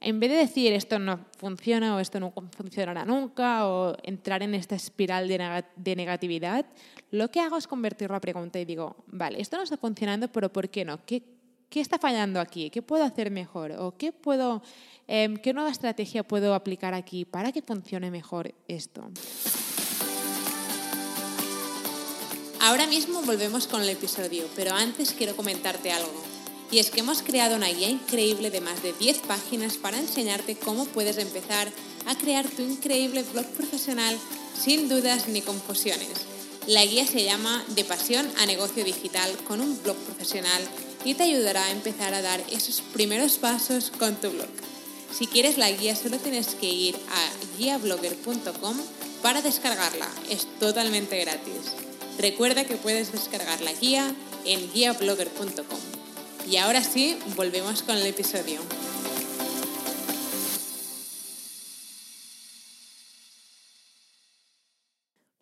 En 0.00 0.18
vez 0.18 0.30
de 0.30 0.36
decir 0.36 0.72
esto 0.72 0.98
no 0.98 1.26
funciona 1.38 1.94
o 1.94 2.00
esto 2.00 2.18
no 2.18 2.32
funcionará 2.32 3.04
nunca 3.04 3.68
o 3.68 3.96
entrar 4.02 4.42
en 4.42 4.54
esta 4.54 4.74
espiral 4.74 5.28
de, 5.28 5.96
negatividad, 5.96 6.66
lo 7.12 7.30
que 7.30 7.40
hago 7.40 7.56
es 7.56 7.68
convertirlo 7.68 8.16
a 8.16 8.20
pregunta 8.20 8.58
y 8.58 8.64
digo, 8.64 8.96
vale, 9.06 9.40
esto 9.40 9.58
no 9.58 9.62
está 9.62 9.76
funcionando, 9.76 10.26
pero 10.28 10.52
¿por 10.52 10.70
qué 10.70 10.84
no? 10.84 11.04
¿Qué, 11.06 11.22
qué 11.68 11.80
está 11.80 11.98
fallando 11.98 12.40
aquí? 12.40 12.68
¿Qué 12.70 12.82
puedo 12.82 13.04
hacer 13.04 13.30
mejor? 13.30 13.72
¿O 13.78 13.96
qué, 13.96 14.10
puedo, 14.10 14.62
em, 15.06 15.36
qué 15.36 15.52
nueva 15.52 15.70
estrategia 15.70 16.24
puedo 16.24 16.54
aplicar 16.54 16.94
aquí 16.94 17.24
para 17.24 17.52
que 17.52 17.62
funcione 17.62 18.10
mejor 18.10 18.52
esto? 18.66 19.08
Ahora 22.62 22.86
mismo 22.86 23.22
volvemos 23.22 23.66
con 23.66 23.82
el 23.82 23.88
episodio, 23.88 24.48
pero 24.54 24.72
antes 24.72 25.10
quiero 25.18 25.34
comentarte 25.34 25.90
algo. 25.90 26.22
Y 26.70 26.78
es 26.78 26.92
que 26.92 27.00
hemos 27.00 27.20
creado 27.20 27.56
una 27.56 27.66
guía 27.66 27.88
increíble 27.88 28.52
de 28.52 28.60
más 28.60 28.84
de 28.84 28.92
10 28.92 29.18
páginas 29.22 29.78
para 29.78 29.98
enseñarte 29.98 30.54
cómo 30.54 30.84
puedes 30.84 31.18
empezar 31.18 31.72
a 32.06 32.16
crear 32.16 32.48
tu 32.48 32.62
increíble 32.62 33.24
blog 33.24 33.46
profesional 33.46 34.16
sin 34.56 34.88
dudas 34.88 35.26
ni 35.26 35.42
confusiones. 35.42 36.06
La 36.68 36.84
guía 36.84 37.04
se 37.04 37.24
llama 37.24 37.64
De 37.74 37.84
pasión 37.84 38.30
a 38.38 38.46
negocio 38.46 38.84
digital 38.84 39.36
con 39.38 39.60
un 39.60 39.82
blog 39.82 39.96
profesional 39.96 40.62
y 41.04 41.14
te 41.14 41.24
ayudará 41.24 41.64
a 41.64 41.72
empezar 41.72 42.14
a 42.14 42.22
dar 42.22 42.40
esos 42.52 42.80
primeros 42.92 43.38
pasos 43.38 43.90
con 43.90 44.14
tu 44.20 44.30
blog. 44.30 44.46
Si 45.12 45.26
quieres 45.26 45.58
la 45.58 45.68
guía 45.72 45.96
solo 45.96 46.18
tienes 46.18 46.54
que 46.54 46.68
ir 46.68 46.94
a 46.94 47.58
guiablogger.com 47.58 48.76
para 49.20 49.42
descargarla. 49.42 50.08
Es 50.30 50.46
totalmente 50.60 51.18
gratis. 51.18 51.91
Recuerda 52.18 52.64
que 52.64 52.76
puedes 52.76 53.12
descargar 53.12 53.60
la 53.60 53.72
guía 53.72 54.14
en 54.44 54.72
guiablogger.com. 54.72 55.80
Y 56.50 56.56
ahora 56.56 56.82
sí, 56.82 57.18
volvemos 57.36 57.82
con 57.82 57.96
el 57.96 58.06
episodio. 58.06 58.60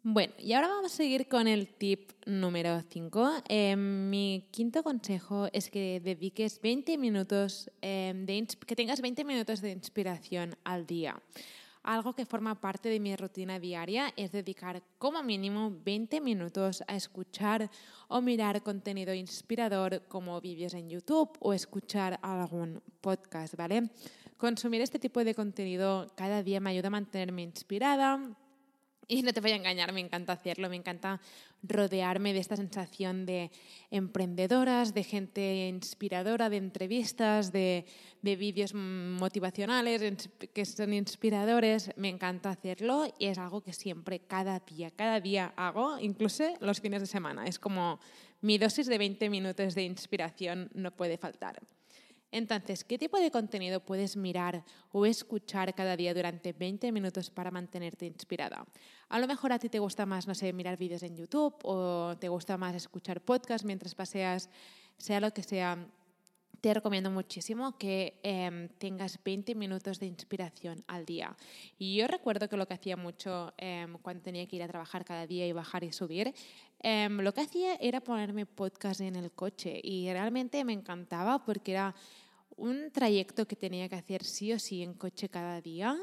Bueno, 0.03 0.33
y 0.39 0.55
ahora 0.55 0.69
vamos 0.69 0.93
a 0.93 0.97
seguir 0.97 1.29
con 1.29 1.47
el 1.47 1.69
tip 1.69 2.11
número 2.27 2.83
5. 2.83 3.43
Em, 3.49 4.11
mi 4.11 4.49
quinto 4.51 4.83
consejo 4.83 5.49
es 5.53 5.71
que 5.71 6.01
dediques 6.01 6.61
20 6.61 6.99
minutos, 6.99 7.71
de, 7.81 8.47
que 8.67 8.77
tengas 8.77 9.01
20 9.01 9.25
minutos 9.25 9.61
de 9.61 9.71
inspiración 9.71 10.57
al 10.65 10.87
día. 10.87 11.21
Algo 11.83 12.15
que 12.15 12.27
forma 12.27 12.61
parte 12.61 12.91
de 12.91 13.01
mi 13.01 13.17
rutina 13.17 13.59
diaria 13.59 14.13
es 14.17 14.33
dedicar 14.33 14.83
como 14.99 15.23
mínimo 15.23 15.73
20 15.83 16.21
minutos 16.21 16.85
a 16.87 16.95
escuchar 16.95 17.71
o 18.09 18.21
mirar 18.21 18.63
contenido 18.63 19.15
inspirador 19.15 20.03
como 20.07 20.39
vídeos 20.43 20.75
en 20.75 20.91
YouTube 20.91 21.31
o 21.41 21.55
escuchar 21.55 22.19
algún 22.23 22.83
podcast, 23.01 23.55
¿vale? 23.57 23.91
Consumir 24.37 24.83
este 24.83 24.99
tipo 24.99 25.25
de 25.25 25.35
contenido 25.35 26.07
cada 26.17 26.43
día 26.43 26.61
me 26.61 26.71
ayuda 26.71 26.89
a 26.89 26.91
mantenerme 26.91 27.43
inspirada, 27.43 28.21
y 29.17 29.23
no 29.23 29.33
te 29.33 29.41
voy 29.41 29.51
a 29.51 29.57
engañar, 29.57 29.93
me 29.93 30.01
encanta 30.01 30.33
hacerlo, 30.33 30.71
me 30.71 30.77
encanta 30.77 31.21
rodearme 31.65 32.33
de 32.33 32.39
esta 32.39 32.57
sensación 32.57 33.27
de 33.27 33.51
emprendedoras, 33.91 34.95
de 34.95 35.03
gente 35.03 35.69
inspiradora, 35.69 36.49
de 36.49 36.57
entrevistas, 36.59 37.51
de, 37.51 37.85
de 38.23 38.37
vídeos 38.37 38.73
motivacionales 38.73 40.31
que 40.55 40.65
son 40.65 40.95
inspiradores. 40.95 41.91
Me 41.97 42.09
encanta 42.09 42.51
hacerlo 42.51 43.13
y 43.19 43.27
es 43.27 43.39
algo 43.39 43.63
que 43.63 43.73
siempre, 43.73 44.21
cada 44.21 44.61
día, 44.61 44.93
cada 44.93 45.21
día 45.21 45.53
hago, 45.57 45.99
incluso 45.99 46.45
los 46.61 46.81
fines 46.81 47.01
de 47.01 47.07
semana. 47.07 47.47
Es 47.47 47.59
como 47.59 47.99
mi 48.41 48.59
dosis 48.59 48.87
de 48.87 48.97
20 48.97 49.29
minutos 49.29 49.75
de 49.75 49.83
inspiración 49.83 50.71
no 50.73 50.93
puede 50.93 51.19
faltar. 51.19 51.61
Entonces, 52.33 52.85
¿qué 52.85 52.97
tipo 52.99 53.19
de 53.19 53.31
contenido 53.31 53.81
puedes 53.81 54.17
mirar 54.17 54.65
o 54.93 55.05
escuchar 55.05 55.75
cada 55.75 55.97
día 55.97 56.15
durante 56.15 56.53
20 56.53 56.93
minutos 56.93 57.31
para 57.31 57.51
mantenerte 57.51 58.07
inspirada? 58.07 58.65
A 59.09 59.19
lo 59.19 59.27
mejor 59.27 59.53
a 59.53 59.59
ti 59.59 59.69
te 59.69 59.81
gusta 59.81 60.07
más, 60.07 60.29
no 60.29 60.35
sé, 60.35 60.53
mirar 60.53 60.77
vídeos 60.77 61.03
en 61.03 61.17
YouTube 61.17 61.57
o 61.65 62.17
te 62.19 62.29
gusta 62.29 62.57
más 62.57 62.75
escuchar 62.77 63.21
podcasts 63.21 63.65
mientras 63.65 63.95
paseas, 63.95 64.49
sea 64.97 65.19
lo 65.21 65.33
que 65.33 65.43
sea. 65.43 65.89
Te 66.61 66.75
recomiendo 66.75 67.11
muchísimo 67.11 67.79
que 67.79 68.21
em, 68.23 68.69
tengas 68.77 69.19
20 69.25 69.55
minutos 69.55 69.99
de 69.99 70.07
inspiración 70.07 70.85
al 70.87 71.07
día. 71.07 71.35
Y 71.79 71.97
yo 71.97 72.07
recuerdo 72.07 72.51
que 72.51 72.57
lo 72.59 72.69
que 72.69 72.75
hacía 72.75 72.99
mucho 72.99 73.55
em, 73.57 73.97
cuando 74.03 74.23
tenía 74.23 74.47
que 74.47 74.57
ir 74.57 74.63
a 74.63 74.69
trabajar 74.69 75.05
cada 75.07 75.27
día 75.27 75.47
y 75.47 75.53
bajar 75.53 75.85
y 75.85 75.93
subir, 75.93 76.35
em, 76.81 77.19
lo 77.21 77.33
que 77.33 77.41
hacía 77.41 77.77
era 77.77 78.03
ponerme 78.03 78.45
podcast 78.45 79.01
en 79.01 79.17
el 79.17 79.33
coche 79.33 79.81
y 79.83 80.13
realmente 80.13 80.63
me 80.65 80.75
encantaba 80.75 81.43
porque 81.45 81.73
era 81.73 81.95
un 82.61 82.91
trayecto 82.93 83.47
que 83.47 83.57
tenía 83.57 83.89
que 83.89 83.97
hacer 83.97 84.23
sí 84.23 84.53
o 84.53 84.59
sí 84.59 84.83
en 84.83 84.95
coche 84.95 85.29
cada 85.29 85.61
día 85.61 85.97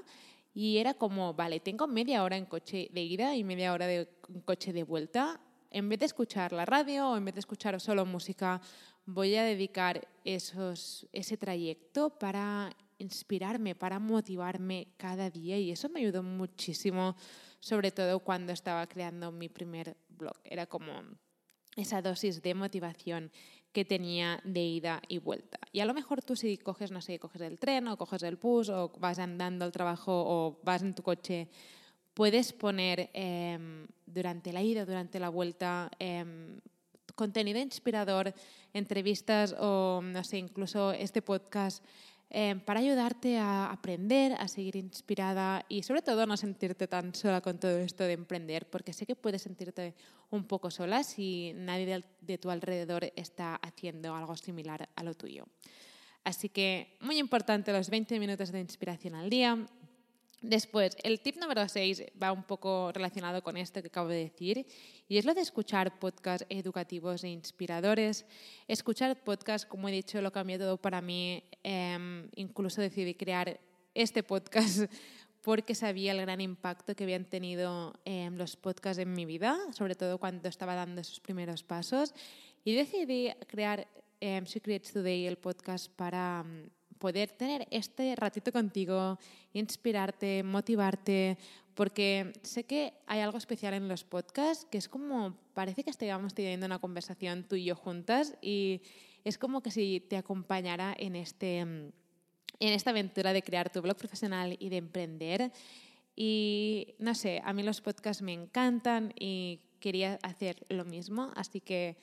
y 0.53 0.79
era 0.79 0.95
como, 0.95 1.35
vale, 1.35 1.59
tengo 1.59 1.85
media 1.87 2.23
hora 2.23 2.35
en 2.35 2.45
coche 2.45 2.89
de 2.91 3.01
ida 3.03 3.35
y 3.35 3.43
media 3.43 3.73
hora 3.73 3.85
de 3.85 4.09
coche 4.43 4.73
de 4.73 4.81
vuelta. 4.81 5.39
En 5.69 5.87
vez 5.87 5.99
de 5.99 6.07
escuchar 6.07 6.51
la 6.53 6.65
radio 6.65 7.09
o 7.09 7.17
en 7.17 7.25
vez 7.25 7.35
de 7.35 7.41
escuchar 7.41 7.79
solo 7.79 8.05
música, 8.05 8.59
voy 9.05 9.35
a 9.35 9.43
dedicar 9.43 10.07
esos, 10.23 11.07
ese 11.13 11.37
trayecto 11.37 12.09
para 12.17 12.75
inspirarme, 12.97 13.75
para 13.75 13.99
motivarme 13.99 14.87
cada 14.97 15.29
día 15.29 15.59
y 15.59 15.69
eso 15.69 15.89
me 15.89 15.99
ayudó 15.99 16.23
muchísimo, 16.23 17.15
sobre 17.59 17.91
todo 17.91 18.19
cuando 18.21 18.51
estaba 18.51 18.87
creando 18.87 19.31
mi 19.31 19.49
primer 19.49 19.95
blog. 20.09 20.37
Era 20.43 20.65
como 20.65 21.03
esa 21.75 22.01
dosis 22.01 22.41
de 22.41 22.55
motivación 22.55 23.31
que 23.71 23.85
tenía 23.85 24.39
de 24.43 24.63
ida 24.63 25.01
y 25.07 25.19
vuelta. 25.19 25.59
Y 25.71 25.79
a 25.79 25.85
lo 25.85 25.93
mejor 25.93 26.23
tú 26.23 26.35
si 26.35 26.57
coges, 26.57 26.91
no 26.91 27.01
sé, 27.01 27.19
coges 27.19 27.41
el 27.41 27.59
tren 27.59 27.87
o 27.87 27.97
coges 27.97 28.23
el 28.23 28.35
bus 28.35 28.69
o 28.69 28.91
vas 28.99 29.19
andando 29.19 29.65
al 29.65 29.71
trabajo 29.71 30.11
o 30.11 30.59
vas 30.63 30.81
en 30.81 30.93
tu 30.95 31.03
coche, 31.03 31.47
puedes 32.13 32.53
poner 32.53 33.11
em, 33.13 33.85
durante 34.05 34.51
la 34.51 34.63
ida, 34.63 34.85
durante 34.85 35.19
la 35.19 35.29
vuelta, 35.29 35.91
em, 35.99 36.59
contenido 37.15 37.59
inspirador, 37.59 38.33
entrevistas 38.73 39.55
o, 39.59 40.01
no 40.03 40.23
sé, 40.23 40.37
incluso 40.37 40.91
este 40.91 41.21
podcast 41.21 41.83
Em, 42.29 42.59
para 42.59 42.81
ayudarte 42.81 43.37
a 43.37 43.71
aprender, 43.71 44.33
a 44.33 44.49
seguir 44.49 44.75
inspirada 44.75 45.65
y 45.69 45.83
sobre 45.83 46.01
todo 46.01 46.25
no 46.25 46.35
sentirte 46.35 46.85
tan 46.85 47.15
sola 47.15 47.39
con 47.39 47.57
todo 47.57 47.77
esto 47.77 48.03
de 48.03 48.13
emprender, 48.13 48.69
porque 48.69 48.91
sé 48.91 49.05
que 49.05 49.15
puedes 49.15 49.43
sentirte 49.43 49.95
un 50.29 50.43
poco 50.43 50.69
sola 50.69 51.03
si 51.03 51.53
nadie 51.55 52.03
de 52.19 52.37
tu 52.37 52.49
alrededor 52.49 53.13
está 53.15 53.55
haciendo 53.55 54.13
algo 54.13 54.35
similar 54.35 54.89
a 54.95 55.03
lo 55.03 55.13
tuyo. 55.13 55.45
Así 56.25 56.49
que 56.49 56.97
muy 56.99 57.17
importante 57.19 57.71
los 57.71 57.89
20 57.89 58.19
minutos 58.19 58.51
de 58.51 58.59
inspiración 58.59 59.15
al 59.15 59.29
día, 59.29 59.65
Después, 60.41 60.95
el 61.03 61.19
tip 61.19 61.37
número 61.37 61.67
6 61.67 62.03
va 62.21 62.31
un 62.31 62.43
poco 62.43 62.91
relacionado 62.91 63.41
con 63.41 63.57
esto 63.57 63.81
que 63.81 63.87
acabo 63.87 64.09
de 64.09 64.23
decir, 64.23 64.67
y 65.07 65.17
es 65.17 65.25
lo 65.25 65.33
de 65.33 65.41
escuchar 65.41 65.97
podcasts 65.97 66.45
educativos 66.49 67.23
e 67.23 67.29
inspiradores. 67.29 68.25
Escuchar 68.67 69.23
podcasts, 69.23 69.67
como 69.67 69.89
he 69.89 69.91
dicho, 69.91 70.21
lo 70.21 70.31
cambió 70.31 70.59
todo 70.59 70.77
para 70.77 71.01
mí. 71.01 71.43
Em, 71.63 72.29
incluso 72.35 72.81
decidí 72.81 73.15
crear 73.15 73.59
este 73.95 74.21
podcast 74.21 74.81
porque 75.41 75.73
sabía 75.73 76.11
el 76.11 76.21
gran 76.21 76.41
impacto 76.41 76.95
que 76.95 77.05
habían 77.05 77.25
tenido 77.25 77.93
em, 78.05 78.35
los 78.37 78.55
podcasts 78.57 79.01
en 79.01 79.13
mi 79.13 79.25
vida, 79.25 79.57
sobre 79.71 79.95
todo 79.95 80.19
cuando 80.19 80.49
estaba 80.49 80.75
dando 80.75 81.01
esos 81.01 81.19
primeros 81.19 81.63
pasos. 81.63 82.13
Y 82.63 82.75
decidí 82.75 83.31
crear 83.47 83.87
eh, 84.21 84.41
Secrets 84.45 84.93
Today, 84.93 85.25
el 85.25 85.37
podcast, 85.37 85.91
para 85.91 86.45
poder 86.99 87.31
tener 87.31 87.67
este 87.71 88.15
ratito 88.15 88.51
contigo, 88.51 89.17
inspirarte, 89.53 90.43
motivarte, 90.43 91.37
porque 91.73 92.33
sé 92.41 92.63
que 92.63 92.93
hay 93.05 93.19
algo 93.19 93.37
especial 93.37 93.73
en 93.73 93.87
los 93.87 94.03
podcasts 94.03 94.65
que 94.69 94.77
es 94.77 94.89
como, 94.89 95.37
parece 95.53 95.83
que 95.83 95.91
estábamos 95.91 96.33
teniendo 96.33 96.65
una 96.65 96.79
conversación 96.79 97.43
tú 97.43 97.55
y 97.55 97.65
yo 97.65 97.75
juntas 97.75 98.35
y 98.41 98.81
es 99.23 99.37
como 99.37 99.61
que 99.61 99.71
si 99.71 99.99
te 99.99 100.17
acompañara 100.17 100.95
en, 100.97 101.15
este, 101.15 101.59
en 101.59 101.93
esta 102.59 102.89
aventura 102.89 103.33
de 103.33 103.43
crear 103.43 103.69
tu 103.69 103.81
blog 103.81 103.97
profesional 103.97 104.55
y 104.57 104.69
de 104.69 104.77
emprender. 104.77 105.51
Y 106.15 106.95
no 106.97 107.13
sé, 107.13 107.41
a 107.43 107.53
mí 107.53 107.61
los 107.61 107.81
podcasts 107.81 108.23
me 108.23 108.33
encantan 108.33 109.13
y 109.19 109.59
quería 109.79 110.17
hacer 110.23 110.65
lo 110.69 110.83
mismo, 110.83 111.31
así 111.35 111.61
que 111.61 111.97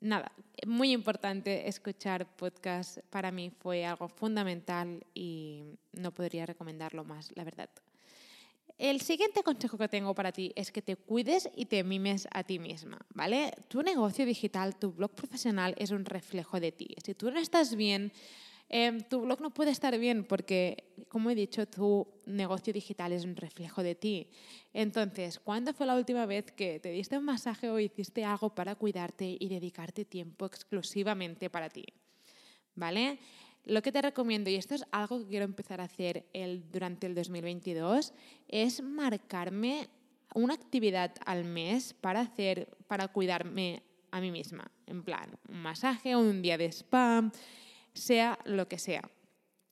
nada, 0.00 0.32
muy 0.66 0.92
importante 0.92 1.68
escuchar 1.68 2.26
podcast. 2.36 2.98
Para 3.10 3.30
mí 3.30 3.50
fue 3.50 3.84
algo 3.84 4.08
fundamental 4.08 5.04
y 5.14 5.64
no 5.92 6.12
podría 6.12 6.46
recomendarlo 6.46 7.04
más, 7.04 7.32
la 7.34 7.44
verdad. 7.44 7.70
El 8.78 9.00
siguiente 9.00 9.42
consejo 9.42 9.78
que 9.78 9.88
tengo 9.88 10.14
para 10.14 10.32
ti 10.32 10.52
es 10.54 10.70
que 10.70 10.82
te 10.82 10.96
cuides 10.96 11.48
y 11.56 11.64
te 11.64 11.82
mimes 11.82 12.28
a 12.30 12.44
ti 12.44 12.58
misma, 12.58 12.98
¿vale? 13.14 13.52
Tu 13.68 13.82
negocio 13.82 14.26
digital, 14.26 14.76
tu 14.76 14.92
blog 14.92 15.12
profesional 15.12 15.74
es 15.78 15.92
un 15.92 16.04
reflejo 16.04 16.60
de 16.60 16.72
ti. 16.72 16.94
Si 17.02 17.14
tú 17.14 17.30
no 17.30 17.38
estás 17.38 17.74
bien, 17.74 18.12
Em, 18.68 19.00
tu 19.00 19.20
blog 19.20 19.40
no 19.40 19.54
puede 19.54 19.70
estar 19.70 19.96
bien 19.98 20.24
porque, 20.24 20.92
como 21.08 21.30
he 21.30 21.34
dicho, 21.34 21.66
tu 21.66 22.06
negocio 22.26 22.72
digital 22.72 23.12
es 23.12 23.24
un 23.24 23.36
reflejo 23.36 23.82
de 23.82 23.94
ti. 23.94 24.28
Entonces, 24.72 25.38
¿cuándo 25.38 25.72
fue 25.72 25.86
la 25.86 25.94
última 25.94 26.26
vez 26.26 26.50
que 26.50 26.80
te 26.80 26.90
diste 26.90 27.16
un 27.16 27.24
masaje 27.24 27.70
o 27.70 27.78
hiciste 27.78 28.24
algo 28.24 28.54
para 28.54 28.74
cuidarte 28.74 29.36
y 29.38 29.48
dedicarte 29.48 30.04
tiempo 30.04 30.46
exclusivamente 30.46 31.48
para 31.48 31.68
ti? 31.68 31.84
¿Vale? 32.74 33.18
Lo 33.64 33.82
que 33.82 33.92
te 33.92 34.02
recomiendo, 34.02 34.50
y 34.50 34.56
esto 34.56 34.74
es 34.74 34.84
algo 34.90 35.18
que 35.20 35.26
quiero 35.26 35.44
empezar 35.44 35.80
a 35.80 35.84
hacer 35.84 36.26
durante 36.70 37.06
el 37.06 37.14
2022, 37.14 38.12
es 38.48 38.82
marcarme 38.82 39.88
una 40.34 40.54
actividad 40.54 41.14
al 41.24 41.44
mes 41.44 41.94
para 41.94 42.20
hacer, 42.20 42.68
para 42.86 43.08
cuidarme 43.08 43.82
a 44.10 44.20
mí 44.20 44.30
misma. 44.30 44.70
En 44.86 45.02
plan, 45.02 45.30
un 45.48 45.62
masaje, 45.62 46.14
un 46.14 46.42
día 46.42 46.58
de 46.58 46.66
spa, 46.66 47.30
sea 47.96 48.38
lo 48.44 48.68
que 48.68 48.78
sea. 48.78 49.02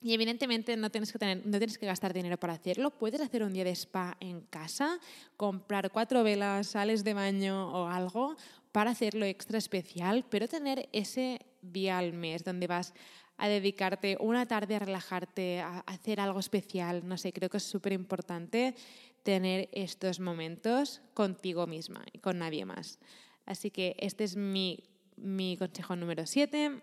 Y 0.05 0.13
evidentemente 0.13 0.77
no 0.77 0.91
tienes, 0.91 1.11
que 1.13 1.19
tener, 1.19 1.47
no 1.47 1.57
tienes 1.57 1.79
que 1.79 1.87
gastar 1.87 2.13
dinero 2.13 2.39
para 2.39 2.53
hacerlo. 2.53 2.91
Puedes 2.91 3.23
hacer 3.23 3.43
un 3.43 3.55
día 3.55 3.65
de 3.65 3.71
spa 3.71 4.19
en 4.21 4.43
casa, 4.43 5.01
comprar 5.39 5.91
cuatro 5.91 6.23
velas, 6.23 6.67
sales 6.67 7.05
de 7.05 7.15
baño 7.15 7.73
o 7.73 7.89
algo 7.89 8.37
para 8.71 8.91
hacerlo 8.91 9.25
extra 9.25 9.57
especial, 9.57 10.27
pero 10.29 10.47
tener 10.47 10.91
ese 10.93 11.41
día 11.63 11.97
al 11.97 12.13
mes 12.13 12.45
donde 12.45 12.67
vas 12.67 12.93
a 13.39 13.49
dedicarte 13.49 14.19
una 14.21 14.45
tarde 14.45 14.77
a 14.77 14.81
relajarte, 14.81 15.61
a 15.61 15.79
hacer 15.87 16.21
algo 16.21 16.39
especial. 16.39 17.09
No 17.09 17.17
sé, 17.17 17.33
creo 17.33 17.49
que 17.49 17.57
es 17.57 17.65
súper 17.65 17.95
importante 17.95 18.75
tener 19.23 19.71
estos 19.73 20.21
momentos 20.21 21.01
contigo 21.15 21.67
misma 21.67 22.05
y 22.13 22.19
con 22.19 22.41
nadie 22.41 22.67
más. 22.67 22.99
Así 23.47 23.71
que 23.71 23.97
este 23.99 24.25
es 24.25 24.37
mi, 24.37 24.85
mi 25.17 25.57
consejo 25.57 25.97
número 25.97 26.27
siete 26.27 26.83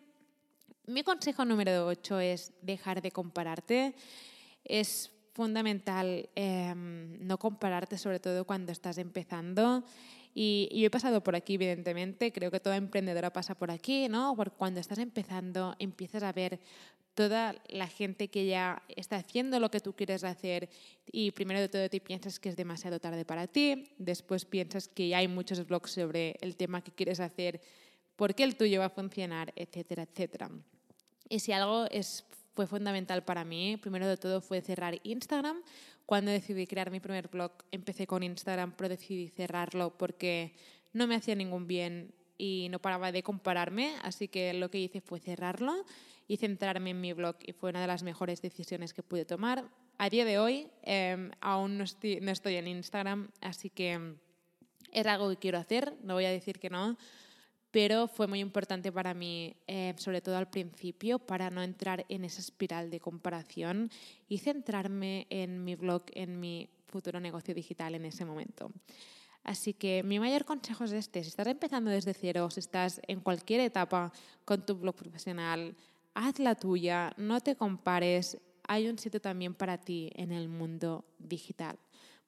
mi 0.88 1.04
consejo 1.04 1.46
número 1.46 1.86
8 1.88 2.20
es 2.20 2.54
dejar 2.62 3.02
de 3.02 3.12
compararte. 3.12 3.96
Es 4.64 5.12
fundamental 5.34 6.30
em, 6.36 7.26
no 7.26 7.38
compararte, 7.38 7.98
sobre 7.98 8.20
todo 8.20 8.46
cuando 8.46 8.72
estás 8.72 8.98
empezando. 8.98 9.84
Y, 10.34 10.70
yo 10.74 10.88
he 10.88 10.90
pasado 10.90 11.22
por 11.24 11.36
aquí, 11.36 11.56
evidentemente, 11.56 12.32
creo 12.32 12.52
que 12.52 12.60
toda 12.60 12.78
emprendedora 12.78 13.34
pasa 13.34 13.56
por 13.56 13.72
aquí, 13.72 14.08
¿no? 14.08 14.36
Porque 14.36 14.56
cuando 14.56 14.80
estás 14.80 14.98
empezando 14.98 15.76
empiezas 15.80 16.24
a 16.24 16.32
ver 16.32 16.60
toda 17.14 17.56
la 17.68 17.88
gente 17.88 18.30
que 18.30 18.46
ya 18.46 18.82
está 18.88 19.18
haciendo 19.18 19.60
lo 19.60 19.70
que 19.70 19.82
tú 19.82 19.94
quieres 19.94 20.24
hacer 20.24 20.70
y 21.12 21.32
primero 21.32 21.60
de 21.60 21.68
todo 21.68 21.90
te 21.90 22.00
piensas 22.00 22.40
que 22.40 22.48
es 22.48 22.56
demasiado 22.56 23.02
tarde 23.02 23.26
para 23.26 23.48
ti, 23.48 23.94
después 23.98 24.46
piensas 24.46 24.88
que 24.88 25.10
ya 25.10 25.18
hay 25.18 25.28
muchos 25.28 25.68
blogs 25.68 25.92
sobre 25.92 26.38
el 26.40 26.56
tema 26.56 26.82
que 26.82 26.92
quieres 26.92 27.20
hacer 27.20 27.60
por 28.22 28.36
qué 28.36 28.44
el 28.44 28.56
tuyo 28.56 28.82
va 28.82 28.86
a 28.86 28.90
funcionar, 28.92 29.52
etcétera, 29.56 30.04
etcétera. 30.04 30.52
Y 31.28 31.40
si 31.40 31.54
algo 31.54 31.88
fue 32.54 32.68
fundamental 32.68 33.24
para 33.24 33.44
mí, 33.44 33.78
primero 33.78 34.08
de 34.08 34.16
todo 34.16 34.42
fue 34.42 34.62
cerrar 34.62 35.00
Instagram. 35.02 35.64
Cuando 36.06 36.30
decidí 36.30 36.68
crear 36.68 36.92
mi 36.92 37.00
primer 37.00 37.30
blog, 37.30 37.52
empecé 37.72 38.06
con 38.06 38.22
Instagram, 38.22 38.76
pero 38.78 38.90
decidí 38.90 39.30
cerrarlo 39.30 39.98
porque 39.98 40.54
no 40.94 41.08
me 41.08 41.16
hacía 41.16 41.34
ningún 41.34 41.66
bien 41.66 42.14
y 42.38 42.68
no 42.70 42.78
paraba 42.78 43.12
de 43.12 43.24
compararme, 43.24 43.96
así 44.04 44.28
que 44.28 44.54
lo 44.54 44.70
que 44.70 44.78
hice 44.78 45.02
fue 45.02 45.20
cerrarlo 45.20 45.84
y 46.28 46.38
centrarme 46.38 46.92
en 46.92 47.02
mi 47.02 47.14
blog 47.14 47.38
y 47.44 47.54
fue 47.54 47.72
una 47.72 47.82
de 47.82 47.88
las 47.88 48.04
mejores 48.04 48.40
decisiones 48.40 48.94
que 48.94 49.02
pude 49.02 49.26
tomar. 49.26 49.68
A 49.98 50.12
día 50.12 50.26
de 50.26 50.38
hoy 50.38 50.68
em, 50.84 51.32
aún 51.42 51.80
no 51.80 51.86
estoy, 51.86 52.20
no 52.22 52.30
estoy 52.30 52.58
en 52.58 52.68
Instagram, 52.68 53.32
así 53.42 53.72
que 53.72 54.14
es 54.92 55.08
algo 55.08 55.28
que 55.32 55.38
quiero 55.38 55.58
hacer, 55.58 55.96
no 56.04 56.14
voy 56.14 56.26
a 56.26 56.30
decir 56.30 56.60
que 56.60 56.70
no, 56.70 57.00
pero 57.72 58.08
fue 58.08 58.28
muy 58.28 58.40
importante 58.40 58.92
para 58.92 59.14
mí, 59.14 59.56
eh, 59.66 59.94
sobre 59.98 60.22
todo 60.22 60.38
al 60.38 60.50
principio, 60.50 61.20
para 61.20 61.50
no 61.50 61.64
entrar 61.64 62.06
en 62.10 62.26
esa 62.26 62.42
espiral 62.42 62.92
de 62.92 63.00
comparación 63.00 63.90
y 64.28 64.40
centrarme 64.40 65.26
en 65.30 65.64
mi 65.64 65.76
blog, 65.76 66.04
en 66.12 66.40
mi 66.40 66.70
futuro 66.88 67.20
negocio 67.20 67.56
digital 67.56 67.96
en 67.96 68.06
ese 68.06 68.26
momento. 68.26 68.72
Así 69.44 69.74
que 69.74 70.04
mi 70.04 70.20
mayor 70.20 70.46
consejo 70.46 70.84
es 70.84 70.92
este, 70.92 71.24
si 71.24 71.30
estás 71.30 71.48
empezando 71.48 71.90
desde 71.90 72.14
cero, 72.14 72.50
si 72.52 72.60
estás 72.60 73.02
en 73.08 73.22
cualquier 73.22 73.62
etapa 73.62 74.12
con 74.46 74.66
tu 74.66 74.76
blog 74.76 74.96
profesional, 74.96 75.76
haz 76.14 76.38
la 76.40 76.56
tuya, 76.56 77.14
no 77.18 77.40
te 77.40 77.56
compares, 77.56 78.38
hay 78.68 78.88
un 78.88 79.00
sitio 79.00 79.20
también 79.20 79.56
para 79.56 79.80
ti 79.80 80.12
en 80.16 80.32
el 80.32 80.48
mundo 80.48 81.06
digital. 81.18 81.78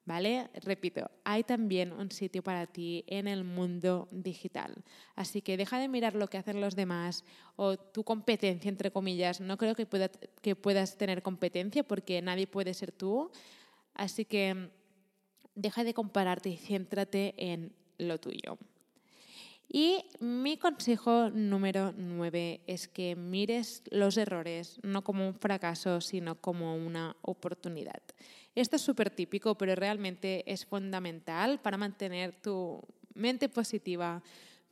¿Vale? 0.06 0.50
Repito, 0.62 1.10
hay 1.24 1.44
también 1.44 1.90
un 1.92 2.10
sitio 2.10 2.42
para 2.42 2.66
ti 2.66 3.04
en 3.06 3.26
el 3.26 3.42
mundo 3.42 4.08
digital. 4.10 4.84
Así 5.14 5.40
que 5.40 5.56
deja 5.56 5.78
de 5.78 5.88
mirar 5.88 6.14
lo 6.14 6.28
que 6.28 6.36
hacen 6.36 6.60
los 6.60 6.76
demás 6.76 7.24
o 7.56 7.78
tu 7.78 8.04
competencia, 8.04 8.68
entre 8.68 8.90
comillas. 8.90 9.40
No 9.40 9.56
creo 9.56 9.74
que, 9.74 9.88
que 10.42 10.56
puedas 10.56 10.98
tener 10.98 11.22
competencia 11.22 11.84
porque 11.84 12.20
nadie 12.20 12.46
puede 12.46 12.74
ser 12.74 12.92
tú. 12.92 13.30
Así 13.94 14.26
que 14.26 14.68
deja 15.54 15.84
de 15.84 15.94
compararte 15.94 16.50
y 16.50 16.58
céntrate 16.58 17.34
en 17.38 17.72
lo 17.96 18.18
tuyo. 18.20 18.58
Y 19.68 20.04
mi 20.20 20.56
consejo 20.56 21.30
número 21.30 21.92
nueve 21.96 22.60
es 22.66 22.86
que 22.86 23.16
mires 23.16 23.82
los 23.90 24.16
errores 24.16 24.78
no 24.82 25.02
como 25.02 25.26
un 25.26 25.34
fracaso, 25.34 26.00
sino 26.00 26.36
como 26.36 26.76
una 26.76 27.16
oportunidad. 27.22 28.02
Esto 28.54 28.76
es 28.76 28.82
súper 28.82 29.10
típico, 29.10 29.56
pero 29.56 29.74
realmente 29.74 30.44
es 30.50 30.64
fundamental 30.64 31.60
para 31.60 31.76
mantener 31.76 32.40
tu 32.40 32.80
mente 33.14 33.48
positiva, 33.48 34.22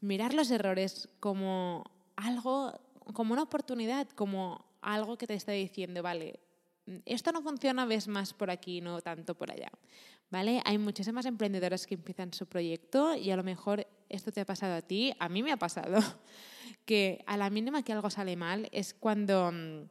mirar 0.00 0.34
los 0.34 0.50
errores 0.50 1.08
como 1.18 1.84
algo, 2.14 2.78
como 3.12 3.32
una 3.32 3.42
oportunidad, 3.42 4.08
como 4.10 4.64
algo 4.82 5.16
que 5.16 5.26
te 5.26 5.34
está 5.34 5.52
diciendo, 5.52 6.02
vale, 6.02 6.38
esto 7.06 7.32
no 7.32 7.42
funciona, 7.42 7.86
ves 7.86 8.08
más 8.08 8.34
por 8.34 8.50
aquí, 8.50 8.80
no 8.80 9.00
tanto 9.00 9.34
por 9.34 9.50
allá. 9.50 9.70
¿Vale? 10.32 10.62
Hay 10.64 10.78
muchísimas 10.78 11.26
emprendedoras 11.26 11.86
que 11.86 11.94
empiezan 11.94 12.32
su 12.32 12.46
proyecto 12.46 13.14
y 13.14 13.30
a 13.30 13.36
lo 13.36 13.44
mejor 13.44 13.86
esto 14.08 14.32
te 14.32 14.40
ha 14.40 14.46
pasado 14.46 14.74
a 14.74 14.80
ti, 14.80 15.12
a 15.18 15.28
mí 15.28 15.42
me 15.42 15.52
ha 15.52 15.58
pasado, 15.58 16.00
que 16.86 17.22
a 17.26 17.36
la 17.36 17.50
mínima 17.50 17.82
que 17.82 17.92
algo 17.92 18.08
sale 18.08 18.34
mal 18.34 18.66
es 18.72 18.94
cuando 18.94 19.52
mm, 19.52 19.82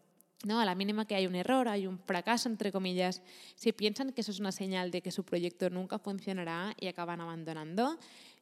¿no? 0.46 0.60
A 0.60 0.66
la 0.66 0.74
mínima 0.74 1.06
que 1.06 1.14
hay 1.14 1.28
un 1.28 1.36
error, 1.36 1.68
hay 1.68 1.86
un 1.86 2.00
fracaso, 2.00 2.50
entre 2.50 2.72
comillas, 2.72 3.22
si 3.54 3.72
piensan 3.72 4.14
que 4.14 4.22
eso 4.22 4.32
es 4.32 4.40
una 4.40 4.52
señal 4.52 4.90
de 4.90 5.04
que 5.04 5.12
su 5.12 5.24
proyecto 5.24 5.70
nunca 5.70 6.00
funcionará 6.00 6.74
y 6.80 6.88
acaban 6.88 7.22
abandonando. 7.22 8.00